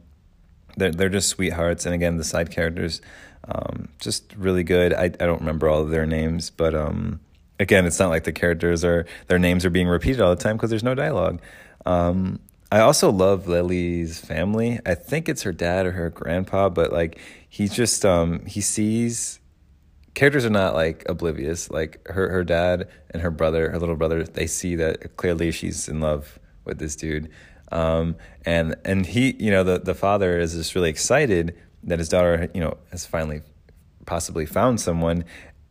they're 0.76 0.90
they're 0.90 1.09
just 1.09 1.28
sweethearts. 1.28 1.87
And 1.87 1.95
again, 1.95 2.16
the 2.16 2.25
side 2.25 2.50
characters, 2.50 3.00
um, 3.47 3.88
just 4.00 4.35
really 4.37 4.64
good. 4.64 4.92
I 4.92 5.04
I 5.04 5.09
don't 5.09 5.40
remember 5.40 5.69
all 5.69 5.80
of 5.80 5.90
their 5.90 6.07
names, 6.07 6.50
but 6.50 6.75
um, 6.75 7.21
again, 7.61 7.87
it's 7.87 8.00
not 8.00 8.11
like 8.11 8.25
the 8.25 8.33
characters 8.33 8.85
are 8.85 9.07
their 9.28 9.38
names 9.38 9.64
are 9.64 9.71
being 9.71 9.88
repeated 9.88 10.21
all 10.21 10.35
the 10.35 10.42
time 10.42 10.57
because 10.57 10.71
there's 10.71 10.85
no 10.85 10.95
dialogue. 10.95 11.40
Um, 11.87 12.40
I 12.72 12.80
also 12.80 13.10
love 13.10 13.48
Lily's 13.48 14.20
family. 14.20 14.78
I 14.86 14.94
think 14.94 15.28
it's 15.28 15.42
her 15.42 15.52
dad 15.52 15.86
or 15.86 15.92
her 15.92 16.10
grandpa, 16.10 16.68
but 16.68 16.92
like 16.92 17.18
he's 17.48 17.74
just 17.74 18.04
um 18.04 18.44
he 18.46 18.60
sees 18.60 19.40
characters 20.14 20.44
are 20.44 20.50
not 20.50 20.74
like 20.74 21.04
oblivious. 21.08 21.70
Like 21.70 22.06
her 22.08 22.28
her 22.30 22.44
dad 22.44 22.88
and 23.10 23.22
her 23.22 23.30
brother, 23.30 23.70
her 23.70 23.78
little 23.78 23.96
brother, 23.96 24.22
they 24.22 24.46
see 24.46 24.76
that 24.76 25.16
clearly 25.16 25.50
she's 25.50 25.88
in 25.88 26.00
love 26.00 26.38
with 26.64 26.78
this 26.78 26.94
dude. 26.94 27.30
Um 27.72 28.16
and 28.46 28.76
and 28.84 29.04
he, 29.04 29.34
you 29.38 29.50
know, 29.50 29.64
the 29.64 29.80
the 29.80 29.94
father 29.94 30.38
is 30.38 30.54
just 30.54 30.74
really 30.76 30.90
excited 30.90 31.56
that 31.84 31.98
his 31.98 32.08
daughter, 32.08 32.48
you 32.54 32.60
know, 32.60 32.76
has 32.92 33.04
finally 33.04 33.42
possibly 34.06 34.46
found 34.46 34.80
someone. 34.80 35.24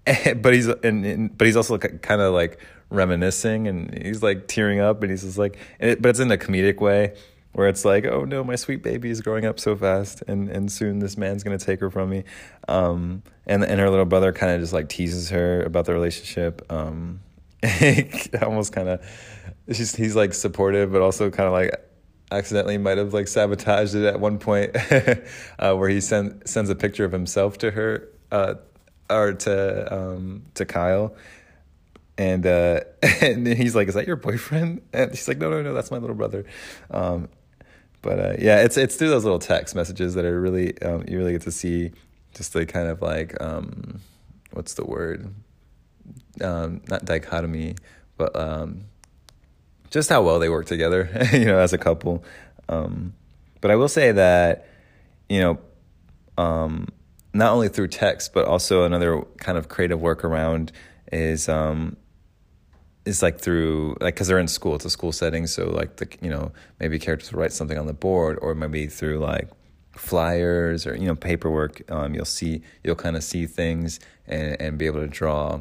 but 0.36 0.53
he's 0.53 0.68
and, 0.68 1.06
and 1.06 1.38
but 1.38 1.48
he's 1.48 1.56
also 1.56 1.77
kind 1.77 2.22
of 2.22 2.34
like 2.34 2.60
reminiscing 2.89 3.67
and 3.67 3.93
he's 4.03 4.24
like 4.24 4.48
tearing 4.48 4.79
up 4.79 5.01
and 5.01 5.12
he's 5.12 5.24
just 5.24 5.38
like 5.38 5.58
it, 5.79 6.01
but 6.01 6.10
it's 6.10 6.19
in 6.19 6.31
a 6.31 6.38
comedic 6.38 6.79
way 6.81 7.15
where 7.53 7.67
it's 7.67 7.84
like 7.84 8.05
oh 8.05 8.25
no 8.25 8.43
my 8.43 8.55
sweet 8.55 8.84
baby 8.84 9.10
is 9.10 9.22
growing 9.22 9.46
up 9.46 9.60
so 9.60 9.75
fast 9.75 10.24
and 10.27 10.50
and 10.50 10.72
soon 10.72 11.00
this 11.00 11.17
man's 11.17 11.43
going 11.43 11.58
to 11.58 11.63
take 11.63 11.79
her 11.79 11.89
from 11.89 12.10
me. 12.10 12.24
Um 12.67 13.24
and 13.46 13.63
and 13.63 13.79
her 13.79 13.89
little 13.89 14.05
brother 14.05 14.31
kind 14.31 14.51
of 14.51 14.62
just 14.62 14.74
like 14.74 14.89
teases 14.89 15.29
her 15.29 15.63
about 15.63 15.86
the 15.86 15.93
relationship 15.93 16.65
um 16.72 17.19
almost 18.41 18.74
kind 18.74 18.89
of 18.89 19.05
she's 19.72 19.96
he's 19.96 20.15
like 20.15 20.34
supportive 20.34 20.91
but 20.91 21.01
also 21.01 21.29
kind 21.29 21.48
of 21.48 21.53
like 21.53 21.74
accidentally 22.31 22.77
might 22.77 22.98
have 22.98 23.13
like 23.13 23.27
sabotaged 23.27 23.96
it 23.96 24.05
at 24.05 24.19
one 24.19 24.38
point 24.38 24.75
uh, 25.60 25.74
where 25.75 25.89
he 25.89 26.00
send, 26.00 26.41
sends 26.48 26.69
a 26.69 26.75
picture 26.75 27.05
of 27.05 27.12
himself 27.12 27.58
to 27.58 27.72
her 27.72 28.08
uh, 28.31 28.55
or 29.10 29.34
to 29.34 29.93
um, 29.93 30.43
to 30.53 30.65
Kyle 30.65 31.15
and 32.20 32.46
uh, 32.46 32.82
and 33.22 33.48
he's 33.48 33.76
like, 33.76 33.88
"Is 33.88 33.96
that 33.96 34.06
your 34.06 34.18
boyfriend?" 34.18 34.82
And 34.94 35.12
she's 35.12 35.28
like, 35.28 35.38
"No, 35.38 35.50
no, 35.50 35.62
no, 35.62 35.74
that's 35.74 35.90
my 35.90 35.98
little 35.98 36.16
brother." 36.16 36.46
Um, 36.92 37.30
but 38.02 38.20
uh, 38.20 38.34
yeah, 38.38 38.62
it's 38.62 38.78
it's 38.78 38.98
through 38.98 39.10
those 39.10 39.24
little 39.24 39.40
text 39.40 39.74
messages 39.74 40.16
that 40.16 40.26
are 40.26 40.40
really 40.40 40.80
um, 40.82 41.06
you 41.08 41.18
really 41.18 41.32
get 41.32 41.44
to 41.44 41.52
see 41.52 41.92
just 42.36 42.52
the 42.54 42.66
kind 42.66 42.90
of 42.90 43.02
like 43.02 43.42
um, 43.42 44.02
what's 44.52 44.74
the 44.74 44.86
word? 44.86 45.34
Um, 46.42 46.82
not 46.90 47.06
dichotomy, 47.06 47.76
but 48.18 48.36
um, 48.36 48.82
just 49.90 50.10
how 50.10 50.22
well 50.22 50.40
they 50.40 50.50
work 50.50 50.66
together, 50.66 51.10
you 51.32 51.46
know, 51.46 51.58
as 51.58 51.72
a 51.72 51.78
couple. 51.78 52.24
Um, 52.68 53.14
but 53.62 53.72
I 53.72 53.78
will 53.78 53.88
say 53.88 54.12
that 54.12 54.68
you 55.30 55.40
know 55.40 55.58
not 57.34 57.54
only 57.54 57.70
through 57.70 57.88
text, 57.88 58.34
but 58.34 58.46
also 58.46 58.84
another 58.84 59.22
kind 59.38 59.58
of 59.58 59.70
creative 59.70 60.00
workaround 60.00 60.72
is 61.12 61.48
um, 61.48 61.96
is 63.06 63.24
like 63.24 63.39
through 63.39 63.96
like 64.01 64.15
because 64.15 64.27
they're 64.27 64.39
in 64.39 64.48
school 64.48 64.75
it's 64.75 64.86
a 64.86 64.89
school 64.89 65.12
setting 65.12 65.48
so 65.48 65.70
like 65.70 65.96
the 65.98 66.08
you 66.22 66.29
know 66.29 66.51
maybe 66.79 67.00
characters 67.00 67.32
will 67.32 67.39
write 67.39 67.53
something 67.53 67.77
on 67.77 67.88
the 67.88 67.94
board 67.94 68.38
or 68.41 68.53
maybe 68.53 68.88
through 68.88 69.20
like 69.20 69.50
flyers 70.00 70.88
or 70.88 70.96
you 70.96 71.06
know 71.06 71.15
paperwork 71.15 71.82
um, 71.91 72.13
you'll 72.13 72.25
see 72.25 72.62
you'll 72.84 72.96
kind 72.96 73.15
of 73.15 73.24
see 73.24 73.46
things 73.46 74.00
and, 74.27 74.60
and 74.62 74.77
be 74.77 74.86
able 74.86 75.00
to 75.01 75.08
draw 75.08 75.60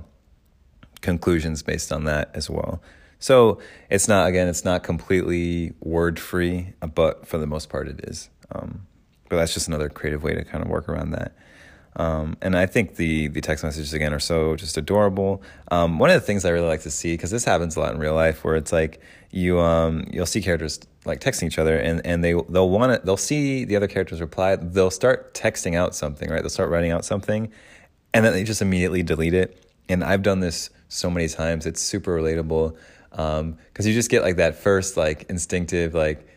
conclusions 1.00 1.62
based 1.62 1.92
on 1.92 2.04
that 2.04 2.30
as 2.34 2.50
well. 2.50 2.82
So 3.18 3.58
it's 3.90 4.06
not 4.06 4.28
again 4.28 4.46
it's 4.46 4.64
not 4.64 4.84
completely 4.84 5.72
word 5.80 6.20
free 6.20 6.74
but 6.94 7.26
for 7.26 7.38
the 7.38 7.46
most 7.46 7.68
part 7.68 7.88
it 7.88 8.00
is 8.04 8.30
um, 8.52 8.86
but 9.28 9.36
that's 9.36 9.52
just 9.52 9.66
another 9.66 9.88
creative 9.88 10.22
way 10.22 10.34
to 10.34 10.44
kind 10.44 10.62
of 10.62 10.70
work 10.70 10.88
around 10.88 11.10
that 11.10 11.34
um, 11.98 12.36
and 12.40 12.56
I 12.56 12.66
think 12.66 12.94
the 12.94 13.26
the 13.28 13.40
text 13.40 13.64
messages 13.64 13.92
again 13.92 14.14
are 14.14 14.20
so 14.20 14.54
just 14.54 14.76
adorable. 14.76 15.42
Um, 15.72 15.98
one 15.98 16.10
of 16.10 16.14
the 16.14 16.24
things 16.24 16.44
I 16.44 16.50
really 16.50 16.68
like 16.68 16.82
to 16.82 16.90
see 16.90 17.14
because 17.14 17.32
this 17.32 17.44
happens 17.44 17.76
a 17.76 17.80
lot 17.80 17.92
in 17.92 17.98
real 17.98 18.14
life, 18.14 18.44
where 18.44 18.54
it's 18.54 18.72
like 18.72 19.00
you 19.32 19.58
um, 19.58 20.06
you'll 20.12 20.26
see 20.26 20.40
characters 20.40 20.78
like 21.04 21.20
texting 21.20 21.48
each 21.48 21.58
other, 21.58 21.76
and, 21.76 22.00
and 22.06 22.22
they 22.22 22.32
they'll 22.32 22.70
want 22.70 22.92
to 22.92 23.04
they'll 23.04 23.16
see 23.16 23.64
the 23.64 23.74
other 23.74 23.88
characters 23.88 24.20
reply. 24.20 24.54
They'll 24.54 24.92
start 24.92 25.34
texting 25.34 25.74
out 25.74 25.94
something, 25.94 26.30
right? 26.30 26.40
They'll 26.40 26.50
start 26.50 26.70
writing 26.70 26.92
out 26.92 27.04
something, 27.04 27.50
and 28.14 28.24
then 28.24 28.32
they 28.32 28.44
just 28.44 28.62
immediately 28.62 29.02
delete 29.02 29.34
it. 29.34 29.66
And 29.88 30.04
I've 30.04 30.22
done 30.22 30.38
this 30.38 30.70
so 30.86 31.10
many 31.10 31.26
times. 31.26 31.66
It's 31.66 31.80
super 31.80 32.16
relatable 32.16 32.76
because 33.10 33.40
um, 33.40 33.58
you 33.76 33.92
just 33.92 34.10
get 34.10 34.22
like 34.22 34.36
that 34.36 34.54
first 34.54 34.96
like 34.96 35.24
instinctive 35.28 35.94
like 35.94 36.28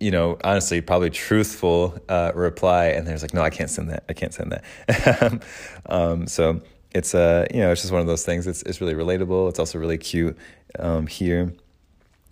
you 0.00 0.10
know, 0.10 0.38
honestly, 0.44 0.80
probably 0.80 1.10
truthful 1.10 1.98
uh, 2.08 2.32
reply, 2.34 2.86
and 2.86 3.06
there's 3.06 3.22
like, 3.22 3.34
no, 3.34 3.42
I 3.42 3.50
can't 3.50 3.70
send 3.70 3.90
that. 3.90 4.04
I 4.08 4.12
can't 4.12 4.34
send 4.34 4.52
that. 4.52 5.42
um, 5.86 6.26
so 6.26 6.60
it's 6.94 7.14
uh, 7.14 7.46
you 7.52 7.60
know, 7.60 7.72
it's 7.72 7.82
just 7.82 7.92
one 7.92 8.00
of 8.00 8.06
those 8.06 8.24
things. 8.24 8.46
It's 8.46 8.62
it's 8.62 8.80
really 8.80 8.94
relatable. 8.94 9.48
It's 9.48 9.58
also 9.58 9.78
really 9.78 9.98
cute 9.98 10.36
um, 10.78 11.06
here. 11.06 11.52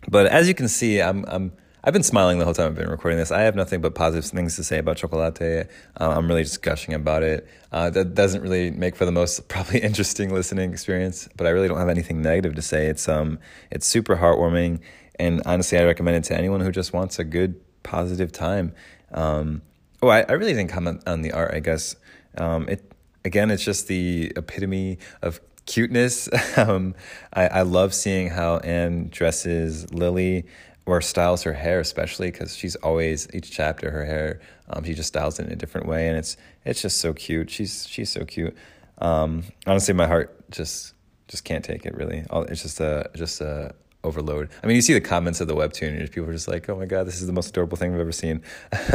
But 0.09 0.27
as 0.27 0.49
you 0.49 0.55
can 0.55 0.69
see, 0.69 1.01
I'm 1.01 1.25
I'm 1.29 1.53
I've 1.87 1.93
been 1.93 2.03
smiling 2.03 2.39
the 2.39 2.47
whole 2.47 2.55
time 2.55 2.69
I've 2.69 2.75
been 2.77 2.89
recording 2.89 3.19
this. 3.19 3.31
I 3.31 3.43
have 3.43 3.55
nothing 3.55 3.83
but 3.83 3.95
positive 3.95 4.25
things 4.25 4.57
to 4.57 4.65
say 4.65 4.79
about 4.79 4.97
Chocolate. 4.97 5.69
Uh, 6.01 6.15
I'm 6.17 6.27
really 6.29 6.43
just 6.43 6.63
gushing 6.63 6.95
about 6.95 7.23
it. 7.23 7.47
Uh, 7.73 7.91
that 7.91 8.15
doesn't 8.15 8.41
really 8.41 8.71
make 8.71 8.97
for 8.97 9.05
the 9.05 9.13
most 9.13 9.49
probably 9.49 9.81
interesting 9.81 10.33
listening 10.33 10.73
experience, 10.73 11.29
but 11.37 11.47
I 11.47 11.51
really 11.51 11.69
don't 11.69 11.79
have 11.79 11.91
anything 11.91 12.23
negative 12.23 12.55
to 12.55 12.63
say. 12.63 12.87
It's 12.87 13.07
um, 13.07 13.39
it's 13.71 13.87
super 13.87 14.17
heartwarming, 14.17 14.81
and 15.19 15.43
honestly, 15.47 15.79
I 15.79 15.85
recommend 15.85 16.17
it 16.17 16.25
to 16.25 16.37
anyone 16.37 16.61
who 16.61 16.71
just 16.71 16.93
wants 16.93 17.19
a 17.19 17.25
good, 17.25 17.61
positive 17.83 18.33
time. 18.33 18.75
Um, 19.13 19.63
oh, 20.03 20.09
I, 20.09 20.23
I 20.23 20.33
really 20.33 20.55
didn't 20.55 20.71
comment 20.71 21.03
on 21.07 21.23
the 21.23 21.33
art. 21.33 21.55
I 21.55 21.61
guess 21.61 21.97
um, 22.39 22.69
it 22.69 22.91
again, 23.25 23.51
it's 23.51 23.65
just 23.65 23.89
the 23.89 24.33
epitome 24.37 24.99
of 25.23 25.41
cuteness. 25.67 26.29
um, 26.57 26.95
I, 27.33 27.47
I 27.47 27.63
love 27.63 27.95
seeing 27.95 28.29
how 28.29 28.59
Anne 28.59 29.09
dresses 29.11 29.93
Lily 29.93 30.47
or 30.87 31.01
styles 31.01 31.43
her 31.45 31.53
hair 31.53 31.81
especially 31.81 32.31
because 32.31 32.55
she's 32.55 32.77
always 32.77 33.27
each 33.33 33.51
chapter 33.51 33.91
her 33.91 34.05
hair 34.05 34.41
um, 34.69 34.85
she 34.85 34.95
just 34.95 35.09
styles 35.09 35.39
it 35.39 35.47
in 35.47 35.53
a 35.53 35.57
different 35.57 35.87
way 35.87 36.09
and 36.09 36.19
it's 36.19 36.37
it's 36.65 36.83
just 36.83 36.99
so 36.99 37.13
cute 37.13 37.51
she's 37.51 37.87
she's 37.89 38.11
so 38.11 38.25
cute 38.25 38.55
um, 38.99 39.43
honestly 39.67 39.95
my 39.95 40.07
heart 40.07 40.51
just 40.51 40.95
just 41.29 41.45
can't 41.45 41.65
take 41.65 41.87
it 41.87 41.95
really 41.95 42.25
it's 42.49 42.63
just 42.63 42.81
a 42.81 43.09
just 43.15 43.41
a 43.41 43.75
overload 44.05 44.49
i 44.63 44.67
mean 44.67 44.77
you 44.77 44.83
see 44.83 44.93
the 44.93 45.01
comments 45.01 45.41
of 45.41 45.49
the 45.49 45.55
webtoon 45.55 45.99
and 45.99 46.11
people 46.11 46.29
are 46.29 46.33
just 46.33 46.49
like 46.49 46.69
oh 46.69 46.77
my 46.77 46.87
god 46.87 47.07
this 47.07 47.21
is 47.21 47.27
the 47.27 47.33
most 47.33 47.49
adorable 47.49 47.77
thing 47.77 47.93
i've 47.95 48.01
ever 48.01 48.13
seen 48.13 48.43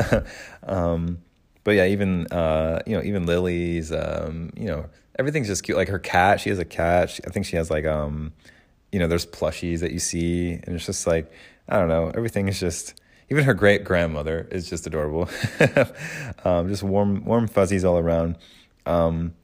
um, 0.63 1.18
but 1.63 1.72
yeah 1.72 1.86
even 1.86 2.25
uh, 2.28 2.82
you 2.86 2.96
know 2.96 3.04
even 3.04 3.25
lily's 3.25 3.92
um, 3.92 4.51
you 4.56 4.66
know 4.66 4.86
everything's 5.18 5.48
just 5.48 5.63
cute 5.63 5.78
like 5.78 5.89
her 5.89 6.00
cat 6.00 6.39
she 6.39 6.50
has 6.50 6.60
a 6.60 6.66
cat 6.66 7.10
she, 7.10 7.22
i 7.28 7.30
think 7.30 7.46
she 7.46 7.58
has 7.58 7.70
like 7.70 7.86
um 7.86 8.32
you 8.92 9.00
know 9.00 9.08
there's 9.08 9.25
plushies 9.25 9.80
that 9.80 9.92
you 9.92 10.00
see 10.00 10.54
and 10.54 10.75
it's 10.75 10.86
just 10.86 11.06
like 11.06 11.32
I 11.70 11.78
don't 11.78 11.88
know. 11.88 12.12
Everything 12.16 12.48
is 12.48 12.60
just 12.60 13.00
even 13.30 13.44
her 13.44 13.54
great 13.54 13.84
grandmother 13.84 14.48
is 14.51 14.68
just 14.68 14.88
adorable. 14.88 15.30
um, 16.44 16.68
just 16.68 16.82
warm, 16.82 17.24
warm 17.25 17.48
fuzzies 17.48 17.86
all 17.86 18.00
around. 18.00 18.38
Um, 18.88 19.36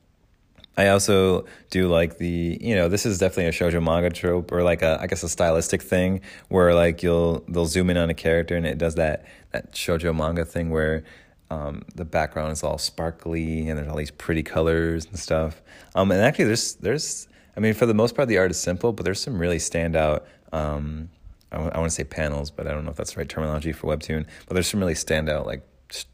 I 0.77 0.87
also 0.89 1.45
do 1.69 1.87
like 1.87 2.17
the, 2.17 2.57
you 2.59 2.75
know, 2.75 2.89
this 2.89 3.05
is 3.05 3.17
definitely 3.17 3.47
a 3.47 3.51
shoujo 3.51 3.81
manga 3.81 4.09
trope 4.09 4.51
or 4.51 4.61
like 4.63 4.81
a, 4.81 4.97
I 4.99 5.07
guess 5.07 5.23
a 5.23 5.29
stylistic 5.29 5.81
thing 5.81 6.21
where 6.49 6.73
like 6.73 7.01
you'll, 7.01 7.45
they'll 7.47 7.65
zoom 7.65 7.89
in 7.89 7.97
on 7.97 8.09
a 8.09 8.13
character 8.13 8.55
and 8.55 8.65
it 8.65 8.77
does 8.77 8.95
that, 8.95 9.25
that 9.51 9.71
shoujo 9.71 10.15
manga 10.15 10.43
thing 10.43 10.69
where, 10.69 11.03
um, 11.49 11.83
the 11.95 12.03
background 12.03 12.51
is 12.51 12.63
all 12.63 12.77
sparkly 12.77 13.69
and 13.69 13.77
there's 13.77 13.87
all 13.87 13.95
these 13.95 14.11
pretty 14.11 14.43
colors 14.43 15.05
and 15.05 15.17
stuff. 15.17 15.61
Um, 15.93 16.11
and 16.11 16.21
actually 16.21 16.45
there's, 16.45 16.75
there's, 16.75 17.27
I 17.55 17.61
mean, 17.61 17.73
for 17.73 17.85
the 17.85 17.93
most 17.93 18.15
part, 18.15 18.27
the 18.27 18.37
art 18.37 18.51
is 18.51 18.59
simple, 18.59 18.91
but 18.91 19.05
there's 19.05 19.21
some 19.21 19.39
really 19.39 19.59
standout, 19.59 20.23
um, 20.51 21.09
I, 21.51 21.55
w- 21.55 21.71
I 21.73 21.79
want 21.79 21.89
to 21.89 21.95
say 21.95 22.03
panels, 22.03 22.51
but 22.51 22.67
I 22.67 22.71
don't 22.71 22.83
know 22.83 22.91
if 22.91 22.97
that's 22.97 23.13
the 23.13 23.19
right 23.19 23.29
terminology 23.29 23.71
for 23.71 23.87
Webtoon. 23.95 24.25
But 24.47 24.55
there's 24.55 24.67
some 24.67 24.81
really 24.81 24.93
standout 24.93 25.45
like 25.45 25.65
st- 25.89 26.11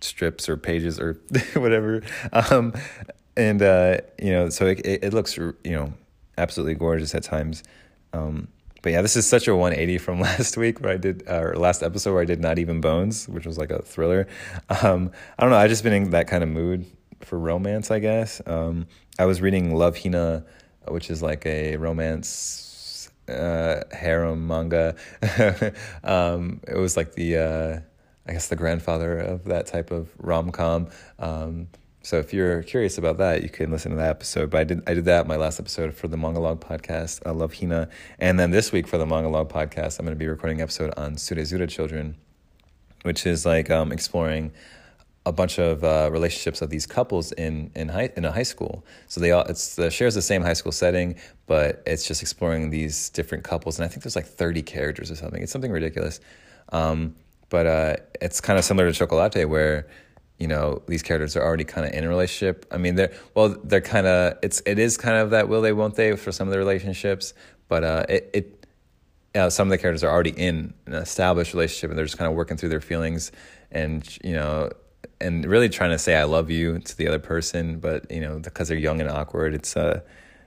strips 0.00 0.48
or 0.48 0.56
pages 0.56 1.00
or 1.00 1.14
whatever. 1.54 2.02
Um, 2.32 2.74
and 3.36 3.62
uh, 3.62 3.98
you 4.20 4.30
know, 4.30 4.48
so 4.48 4.66
it, 4.66 4.80
it, 4.84 5.04
it, 5.04 5.14
looks 5.14 5.36
you 5.36 5.54
know 5.64 5.92
absolutely 6.38 6.74
gorgeous 6.74 7.14
at 7.14 7.22
times. 7.22 7.62
Um, 8.12 8.48
but 8.82 8.92
yeah, 8.92 9.00
this 9.00 9.16
is 9.16 9.26
such 9.26 9.48
a 9.48 9.56
180 9.56 9.98
from 9.98 10.20
last 10.28 10.56
week 10.56 10.80
where 10.80 10.92
I 10.92 10.96
did, 10.98 11.28
or 11.28 11.56
last 11.56 11.82
episode 11.82 12.12
where 12.12 12.22
I 12.22 12.26
did 12.26 12.40
Not 12.40 12.58
Even 12.58 12.80
Bones, 12.80 13.28
which 13.28 13.46
was 13.46 13.56
like 13.56 13.70
a 13.70 13.82
thriller. 13.82 14.28
Um, 14.82 15.10
I 15.38 15.42
don't 15.42 15.50
know. 15.50 15.56
I've 15.56 15.70
just 15.70 15.82
been 15.82 15.94
in 15.94 16.10
that 16.10 16.28
kind 16.28 16.42
of 16.42 16.50
mood 16.50 16.84
for 17.22 17.38
romance, 17.38 17.90
I 17.90 17.98
guess. 17.98 18.42
Um, 18.46 18.86
I 19.18 19.24
was 19.24 19.40
reading 19.40 19.74
Love 19.74 19.96
Hina, 19.96 20.44
which 20.88 21.10
is 21.10 21.22
like 21.22 21.46
a 21.46 21.76
romance 21.76 23.10
uh, 23.28 23.80
harem 23.90 24.46
manga. 24.46 24.96
um, 26.04 26.60
it 26.68 26.76
was 26.76 26.96
like 26.96 27.14
the, 27.14 27.38
uh, 27.38 27.80
I 28.28 28.32
guess, 28.32 28.48
the 28.48 28.56
grandfather 28.56 29.18
of 29.18 29.44
that 29.44 29.66
type 29.66 29.90
of 29.90 30.10
rom 30.18 30.50
com. 30.50 30.88
Um, 31.18 31.68
so 32.04 32.18
if 32.18 32.34
you're 32.34 32.62
curious 32.62 32.98
about 32.98 33.16
that, 33.16 33.42
you 33.42 33.48
can 33.48 33.70
listen 33.70 33.90
to 33.90 33.96
that 33.96 34.10
episode. 34.10 34.50
But 34.50 34.60
I 34.60 34.64
did 34.64 34.82
I 34.86 34.92
did 34.92 35.06
that 35.06 35.26
my 35.26 35.36
last 35.36 35.58
episode 35.58 35.94
for 35.94 36.06
the 36.06 36.18
Mangalog 36.18 36.58
podcast. 36.58 37.22
I 37.24 37.30
love 37.30 37.54
Hina, 37.54 37.88
and 38.18 38.38
then 38.38 38.50
this 38.50 38.72
week 38.72 38.86
for 38.86 38.98
the 38.98 39.06
Mangalog 39.06 39.50
podcast, 39.50 39.98
I'm 39.98 40.04
going 40.04 40.14
to 40.14 40.18
be 40.18 40.28
recording 40.28 40.58
an 40.58 40.64
episode 40.64 40.92
on 40.98 41.16
Tsurezure 41.16 41.66
children, 41.66 42.16
which 43.02 43.24
is 43.24 43.46
like 43.46 43.70
um, 43.70 43.90
exploring 43.90 44.52
a 45.24 45.32
bunch 45.32 45.58
of 45.58 45.82
uh, 45.82 46.10
relationships 46.12 46.60
of 46.60 46.68
these 46.68 46.86
couples 46.86 47.32
in 47.32 47.70
in 47.74 47.88
high 47.88 48.10
in 48.18 48.26
a 48.26 48.32
high 48.32 48.42
school. 48.42 48.84
So 49.08 49.18
they 49.22 49.30
all 49.30 49.44
it's 49.44 49.80
shares 49.90 50.14
the 50.14 50.20
same 50.20 50.42
high 50.42 50.52
school 50.52 50.72
setting, 50.72 51.16
but 51.46 51.82
it's 51.86 52.06
just 52.06 52.20
exploring 52.20 52.68
these 52.68 53.08
different 53.08 53.44
couples. 53.44 53.78
And 53.78 53.86
I 53.86 53.88
think 53.88 54.02
there's 54.02 54.16
like 54.16 54.26
30 54.26 54.60
characters 54.60 55.10
or 55.10 55.16
something. 55.16 55.42
It's 55.42 55.52
something 55.52 55.72
ridiculous. 55.72 56.20
Um, 56.70 57.14
but 57.48 57.66
uh, 57.66 57.96
it's 58.20 58.42
kind 58.42 58.58
of 58.58 58.64
similar 58.64 58.92
to 58.92 58.98
Chocolate, 58.98 59.48
where 59.48 59.86
you 60.38 60.48
know 60.48 60.82
these 60.86 61.02
characters 61.02 61.36
are 61.36 61.42
already 61.42 61.64
kind 61.64 61.86
of 61.86 61.92
in 61.92 62.04
a 62.04 62.08
relationship. 62.08 62.66
I 62.70 62.78
mean, 62.78 62.96
they're 62.96 63.12
well, 63.34 63.56
they're 63.62 63.80
kind 63.80 64.06
of 64.06 64.38
it's 64.42 64.62
it 64.66 64.78
is 64.78 64.96
kind 64.96 65.16
of 65.16 65.30
that 65.30 65.48
will 65.48 65.62
they 65.62 65.72
won't 65.72 65.94
they 65.94 66.16
for 66.16 66.32
some 66.32 66.48
of 66.48 66.52
the 66.52 66.58
relationships, 66.58 67.34
but 67.68 67.84
uh, 67.84 68.06
it 68.08 68.30
it. 68.34 68.66
Uh, 69.36 69.50
some 69.50 69.66
of 69.66 69.70
the 69.70 69.78
characters 69.78 70.04
are 70.04 70.12
already 70.12 70.30
in 70.30 70.72
an 70.86 70.92
established 70.92 71.54
relationship 71.54 71.90
and 71.90 71.98
they're 71.98 72.04
just 72.04 72.16
kind 72.16 72.30
of 72.30 72.36
working 72.36 72.56
through 72.56 72.68
their 72.68 72.80
feelings 72.80 73.32
and 73.72 74.16
you 74.22 74.32
know 74.32 74.70
and 75.20 75.44
really 75.44 75.68
trying 75.68 75.90
to 75.90 75.98
say 75.98 76.14
I 76.14 76.22
love 76.22 76.52
you 76.52 76.78
to 76.78 76.96
the 76.96 77.08
other 77.08 77.18
person, 77.18 77.80
but 77.80 78.08
you 78.12 78.20
know 78.20 78.38
because 78.38 78.68
they're 78.68 78.78
young 78.78 79.00
and 79.00 79.10
awkward, 79.10 79.52
it's 79.54 79.76
uh, 79.76 80.02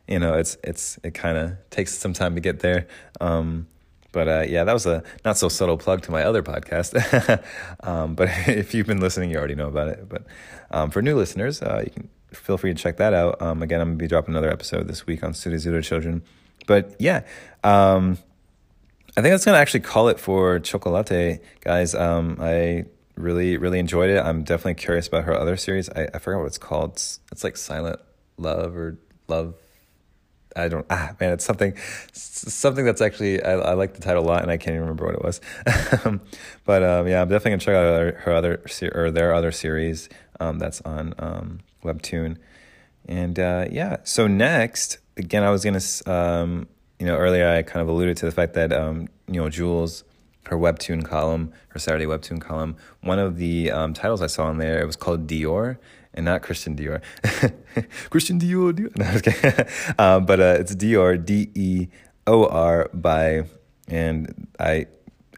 you 0.07 0.19
know, 0.19 0.35
it's 0.35 0.57
it's 0.63 0.97
it 1.03 1.13
kind 1.13 1.37
of 1.37 1.57
takes 1.69 1.93
some 1.93 2.13
time 2.13 2.35
to 2.35 2.41
get 2.41 2.59
there. 2.59 2.87
Um, 3.19 3.67
but 4.11 4.27
uh, 4.27 4.45
yeah, 4.47 4.63
that 4.63 4.73
was 4.73 4.85
a 4.85 5.03
not 5.25 5.37
so 5.37 5.49
subtle 5.49 5.77
plug 5.77 6.01
to 6.03 6.11
my 6.11 6.23
other 6.23 6.41
podcast. 6.41 7.41
um, 7.81 8.15
but 8.15 8.29
if 8.47 8.73
you've 8.73 8.87
been 8.87 8.99
listening, 8.99 9.31
you 9.31 9.37
already 9.37 9.55
know 9.55 9.67
about 9.67 9.89
it. 9.89 10.07
But 10.07 10.23
um, 10.71 10.89
for 10.89 11.01
new 11.01 11.15
listeners, 11.15 11.61
uh, 11.61 11.83
you 11.85 11.91
can 11.91 12.09
feel 12.31 12.57
free 12.57 12.73
to 12.73 12.81
check 12.81 12.97
that 12.97 13.13
out. 13.13 13.41
Um, 13.41 13.61
again, 13.61 13.81
I'm 13.81 13.89
gonna 13.89 13.97
be 13.97 14.07
dropping 14.07 14.33
another 14.33 14.51
episode 14.51 14.87
this 14.87 15.05
week 15.05 15.23
on 15.23 15.33
Tsurezure 15.33 15.83
Children. 15.83 16.23
But 16.65 16.95
yeah, 16.99 17.23
um, 17.63 18.17
I 19.15 19.21
think 19.21 19.33
that's 19.33 19.45
gonna 19.45 19.57
actually 19.57 19.81
call 19.81 20.09
it 20.09 20.19
for 20.19 20.59
Chocolate, 20.59 21.43
guys. 21.61 21.95
Um, 21.95 22.37
I 22.39 22.85
really 23.15 23.57
really 23.57 23.79
enjoyed 23.79 24.09
it. 24.09 24.19
I'm 24.19 24.43
definitely 24.43 24.75
curious 24.75 25.07
about 25.07 25.23
her 25.23 25.33
other 25.33 25.57
series. 25.57 25.89
I, 25.89 26.07
I 26.13 26.19
forgot 26.19 26.39
what 26.39 26.47
it's 26.47 26.57
called. 26.57 26.91
It's, 26.93 27.19
it's 27.31 27.43
like 27.43 27.57
Silent 27.57 27.99
Love 28.37 28.75
or 28.75 28.97
Love. 29.27 29.55
I 30.57 30.67
don't 30.67 30.85
ah 30.89 31.15
man, 31.19 31.33
it's 31.33 31.45
something 31.45 31.75
something 32.11 32.85
that's 32.85 33.01
actually 33.01 33.41
I, 33.43 33.53
I 33.53 33.73
like 33.73 33.93
the 33.93 34.01
title 34.01 34.23
a 34.23 34.27
lot 34.27 34.41
and 34.41 34.51
I 34.51 34.57
can't 34.57 34.75
even 34.75 34.81
remember 34.81 35.05
what 35.05 35.15
it 35.15 35.23
was. 35.23 35.41
but 36.65 36.83
um, 36.83 37.07
yeah, 37.07 37.21
I'm 37.21 37.29
definitely 37.29 37.51
gonna 37.51 37.59
check 37.59 37.75
out 37.75 37.99
her, 37.99 38.11
her 38.21 38.33
other 38.33 38.61
or 38.93 39.11
their 39.11 39.33
other 39.33 39.51
series 39.51 40.09
um, 40.39 40.59
that's 40.59 40.81
on 40.81 41.13
um, 41.19 41.59
Webtoon. 41.83 42.37
And 43.07 43.39
uh, 43.39 43.67
yeah, 43.71 43.97
so 44.03 44.27
next 44.27 44.99
again, 45.15 45.43
I 45.43 45.49
was 45.51 45.63
gonna 45.63 45.81
um, 46.05 46.67
you 46.99 47.05
know 47.05 47.15
earlier 47.15 47.47
I 47.47 47.61
kind 47.63 47.81
of 47.81 47.87
alluded 47.87 48.17
to 48.17 48.25
the 48.25 48.31
fact 48.31 48.53
that 48.53 48.73
um, 48.73 49.07
you 49.27 49.41
know 49.41 49.49
Jules 49.49 50.03
her 50.47 50.57
webtoon 50.57 51.03
column, 51.03 51.51
her 51.69 51.79
Saturday 51.79 52.05
webtoon 52.05 52.39
column, 52.39 52.75
one 53.01 53.19
of 53.19 53.37
the 53.37 53.71
um, 53.71 53.93
titles 53.93 54.21
I 54.21 54.27
saw 54.27 54.49
in 54.49 54.57
there, 54.57 54.81
it 54.81 54.85
was 54.85 54.95
called 54.95 55.27
Dior, 55.27 55.77
and 56.17 56.25
not 56.25 56.41
Christian 56.41 56.75
Dior. 56.75 57.01
Christian 58.09 58.39
Dior, 58.39 58.73
Dior. 58.73 58.97
No, 58.97 59.19
kidding. 59.21 59.95
um, 59.99 60.25
but 60.29 60.39
uh, 60.41 60.57
it's 60.59 60.75
Dior, 60.75 61.23
D 61.23 61.49
E 61.55 61.87
O 62.25 62.45
R, 62.45 62.89
by, 62.93 63.43
and 63.87 64.47
I 64.59 64.87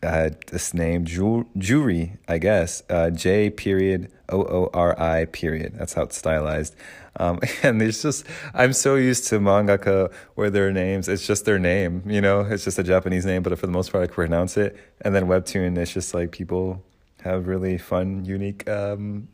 had 0.02 0.42
this 0.48 0.74
name, 0.74 1.06
Jewelry, 1.06 2.14
I 2.28 2.38
guess, 2.38 2.82
uh, 2.90 3.10
J 3.10 3.50
period 3.50 4.12
O 4.30 4.42
O 4.42 4.70
R 4.74 5.00
I 5.00 5.26
period. 5.26 5.74
That's 5.78 5.94
how 5.94 6.04
it's 6.04 6.18
stylized. 6.18 6.76
Um, 7.18 7.40
and 7.64 7.82
there's 7.82 8.02
just, 8.02 8.26
I'm 8.54 8.72
so 8.72 8.96
used 8.96 9.28
to 9.28 9.40
mangaka 9.40 10.12
where 10.36 10.50
their 10.50 10.72
names, 10.72 11.10
it's 11.10 11.28
just 11.28 11.44
their 11.44 11.60
name, 11.60 12.04
you 12.06 12.22
know, 12.22 12.42
it's 12.42 12.64
just 12.64 12.80
a 12.80 12.84
Japanese 12.84 13.26
name, 13.26 13.44
but 13.44 13.58
for 13.60 13.66
the 13.66 13.74
most 13.74 13.92
part, 13.92 14.06
I 14.06 14.08
can 14.08 14.16
pronounce 14.16 14.56
it. 14.56 14.78
And 15.02 15.14
then 15.14 15.26
Webtoon, 15.26 15.78
it's 15.78 15.94
just 15.94 16.14
like 16.14 16.32
people 16.32 16.84
have 17.22 17.48
really 17.48 17.78
fun, 17.78 18.24
unique 18.24 18.68
um, 18.70 19.28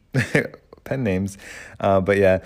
pen 0.86 1.04
names. 1.04 1.38
Uh, 1.80 2.00
but 2.00 2.18
yeah, 2.18 2.40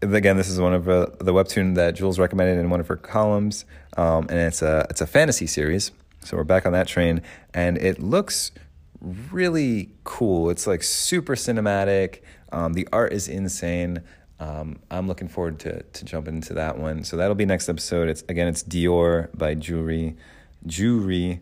again, 0.00 0.38
this 0.38 0.48
is 0.48 0.58
one 0.58 0.72
of 0.72 0.88
uh, 0.88 1.06
the 1.20 1.34
Webtoon 1.34 1.74
that 1.74 1.94
Jules 1.94 2.18
recommended 2.18 2.58
in 2.58 2.70
one 2.70 2.80
of 2.80 2.88
her 2.88 2.96
columns. 2.96 3.66
Um, 3.96 4.26
and 4.30 4.38
it's 4.38 4.62
a, 4.62 4.86
it's 4.88 5.02
a 5.02 5.06
fantasy 5.06 5.46
series. 5.46 5.92
So 6.24 6.36
we're 6.36 6.44
back 6.44 6.66
on 6.66 6.72
that 6.72 6.86
train, 6.86 7.20
and 7.52 7.76
it 7.76 8.00
looks 8.00 8.52
really 9.00 9.90
cool. 10.04 10.50
It's 10.50 10.68
like 10.68 10.84
super 10.84 11.34
cinematic. 11.34 12.20
Um, 12.52 12.74
the 12.74 12.86
art 12.92 13.12
is 13.12 13.28
insane. 13.28 14.02
Um, 14.38 14.78
I'm 14.88 15.08
looking 15.08 15.28
forward 15.28 15.58
to 15.60 15.82
to 15.82 16.04
jumping 16.04 16.36
into 16.36 16.54
that 16.54 16.78
one. 16.78 17.02
So 17.02 17.16
that'll 17.16 17.34
be 17.34 17.44
next 17.44 17.68
episode. 17.68 18.08
It's 18.08 18.22
again, 18.28 18.46
it's 18.46 18.62
Dior 18.62 19.36
by 19.36 19.54
Jewelry, 19.54 20.16
Jewelry, 20.64 21.40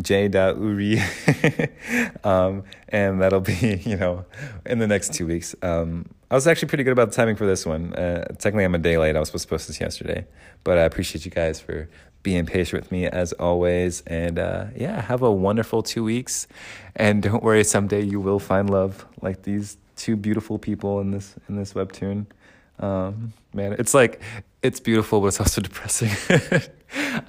J. 0.00 0.28
Uri, 0.28 1.00
um, 2.24 2.64
and 2.88 3.20
that'll 3.20 3.40
be 3.40 3.82
you 3.84 3.96
know 3.96 4.24
in 4.64 4.78
the 4.78 4.86
next 4.86 5.12
two 5.12 5.26
weeks. 5.26 5.54
Um, 5.62 6.06
I 6.30 6.34
was 6.34 6.46
actually 6.46 6.68
pretty 6.68 6.84
good 6.84 6.92
about 6.92 7.10
the 7.10 7.14
timing 7.14 7.36
for 7.36 7.46
this 7.46 7.66
one. 7.66 7.92
Uh, 7.92 8.24
technically, 8.38 8.64
I'm 8.64 8.74
a 8.74 8.78
day 8.78 8.96
late. 8.96 9.16
I 9.16 9.18
was 9.18 9.28
supposed 9.28 9.44
to 9.44 9.50
post 9.50 9.66
this 9.66 9.80
yesterday, 9.80 10.26
but 10.64 10.78
I 10.78 10.82
appreciate 10.82 11.24
you 11.24 11.30
guys 11.30 11.60
for 11.60 11.88
being 12.22 12.46
patient 12.46 12.82
with 12.82 12.92
me 12.92 13.06
as 13.06 13.32
always. 13.34 14.00
And 14.06 14.38
uh, 14.38 14.66
yeah, 14.74 15.00
have 15.02 15.22
a 15.22 15.30
wonderful 15.30 15.82
two 15.82 16.04
weeks. 16.04 16.46
And 16.96 17.22
don't 17.22 17.42
worry, 17.42 17.64
someday 17.64 18.02
you 18.02 18.20
will 18.20 18.38
find 18.38 18.70
love 18.70 19.04
like 19.20 19.42
these 19.42 19.76
two 19.96 20.16
beautiful 20.16 20.58
people 20.58 21.00
in 21.00 21.10
this 21.10 21.34
in 21.48 21.56
this 21.56 21.74
webtoon. 21.74 22.26
Um, 22.82 23.32
man, 23.54 23.74
it's 23.78 23.94
like 23.94 24.20
it's 24.62 24.80
beautiful, 24.80 25.20
but 25.20 25.28
it's 25.28 25.40
also 25.40 25.60
depressing. 25.68 26.10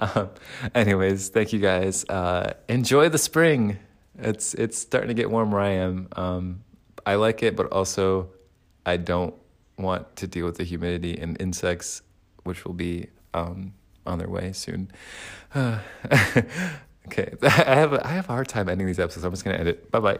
um, 0.00 0.30
anyways, 0.74 1.30
thank 1.30 1.52
you 1.52 1.60
guys. 1.60 2.04
Uh, 2.08 2.54
enjoy 2.68 3.08
the 3.08 3.18
spring. 3.18 3.78
It's 4.18 4.54
it's 4.54 4.78
starting 4.78 5.08
to 5.08 5.14
get 5.14 5.30
warm 5.30 5.50
where 5.50 5.62
I 5.62 5.70
am. 5.70 6.08
Um, 6.16 6.64
I 7.06 7.14
like 7.14 7.42
it, 7.42 7.56
but 7.56 7.72
also 7.72 8.30
I 8.84 8.96
don't 8.96 9.34
want 9.78 10.16
to 10.16 10.26
deal 10.26 10.46
with 10.46 10.56
the 10.56 10.64
humidity 10.64 11.18
and 11.18 11.40
insects, 11.40 12.02
which 12.44 12.64
will 12.64 12.74
be 12.74 13.08
um, 13.32 13.72
on 14.06 14.18
their 14.18 14.28
way 14.28 14.52
soon. 14.52 14.90
Uh, 15.54 15.78
okay, 17.06 17.34
I 17.42 17.48
have 17.48 17.92
a, 17.92 18.06
I 18.06 18.10
have 18.10 18.28
a 18.28 18.32
hard 18.32 18.48
time 18.48 18.68
ending 18.68 18.86
these 18.86 19.00
episodes. 19.00 19.24
I'm 19.24 19.32
just 19.32 19.44
gonna 19.44 19.58
end 19.58 19.68
it. 19.68 19.90
Bye 19.90 20.00
bye. 20.00 20.18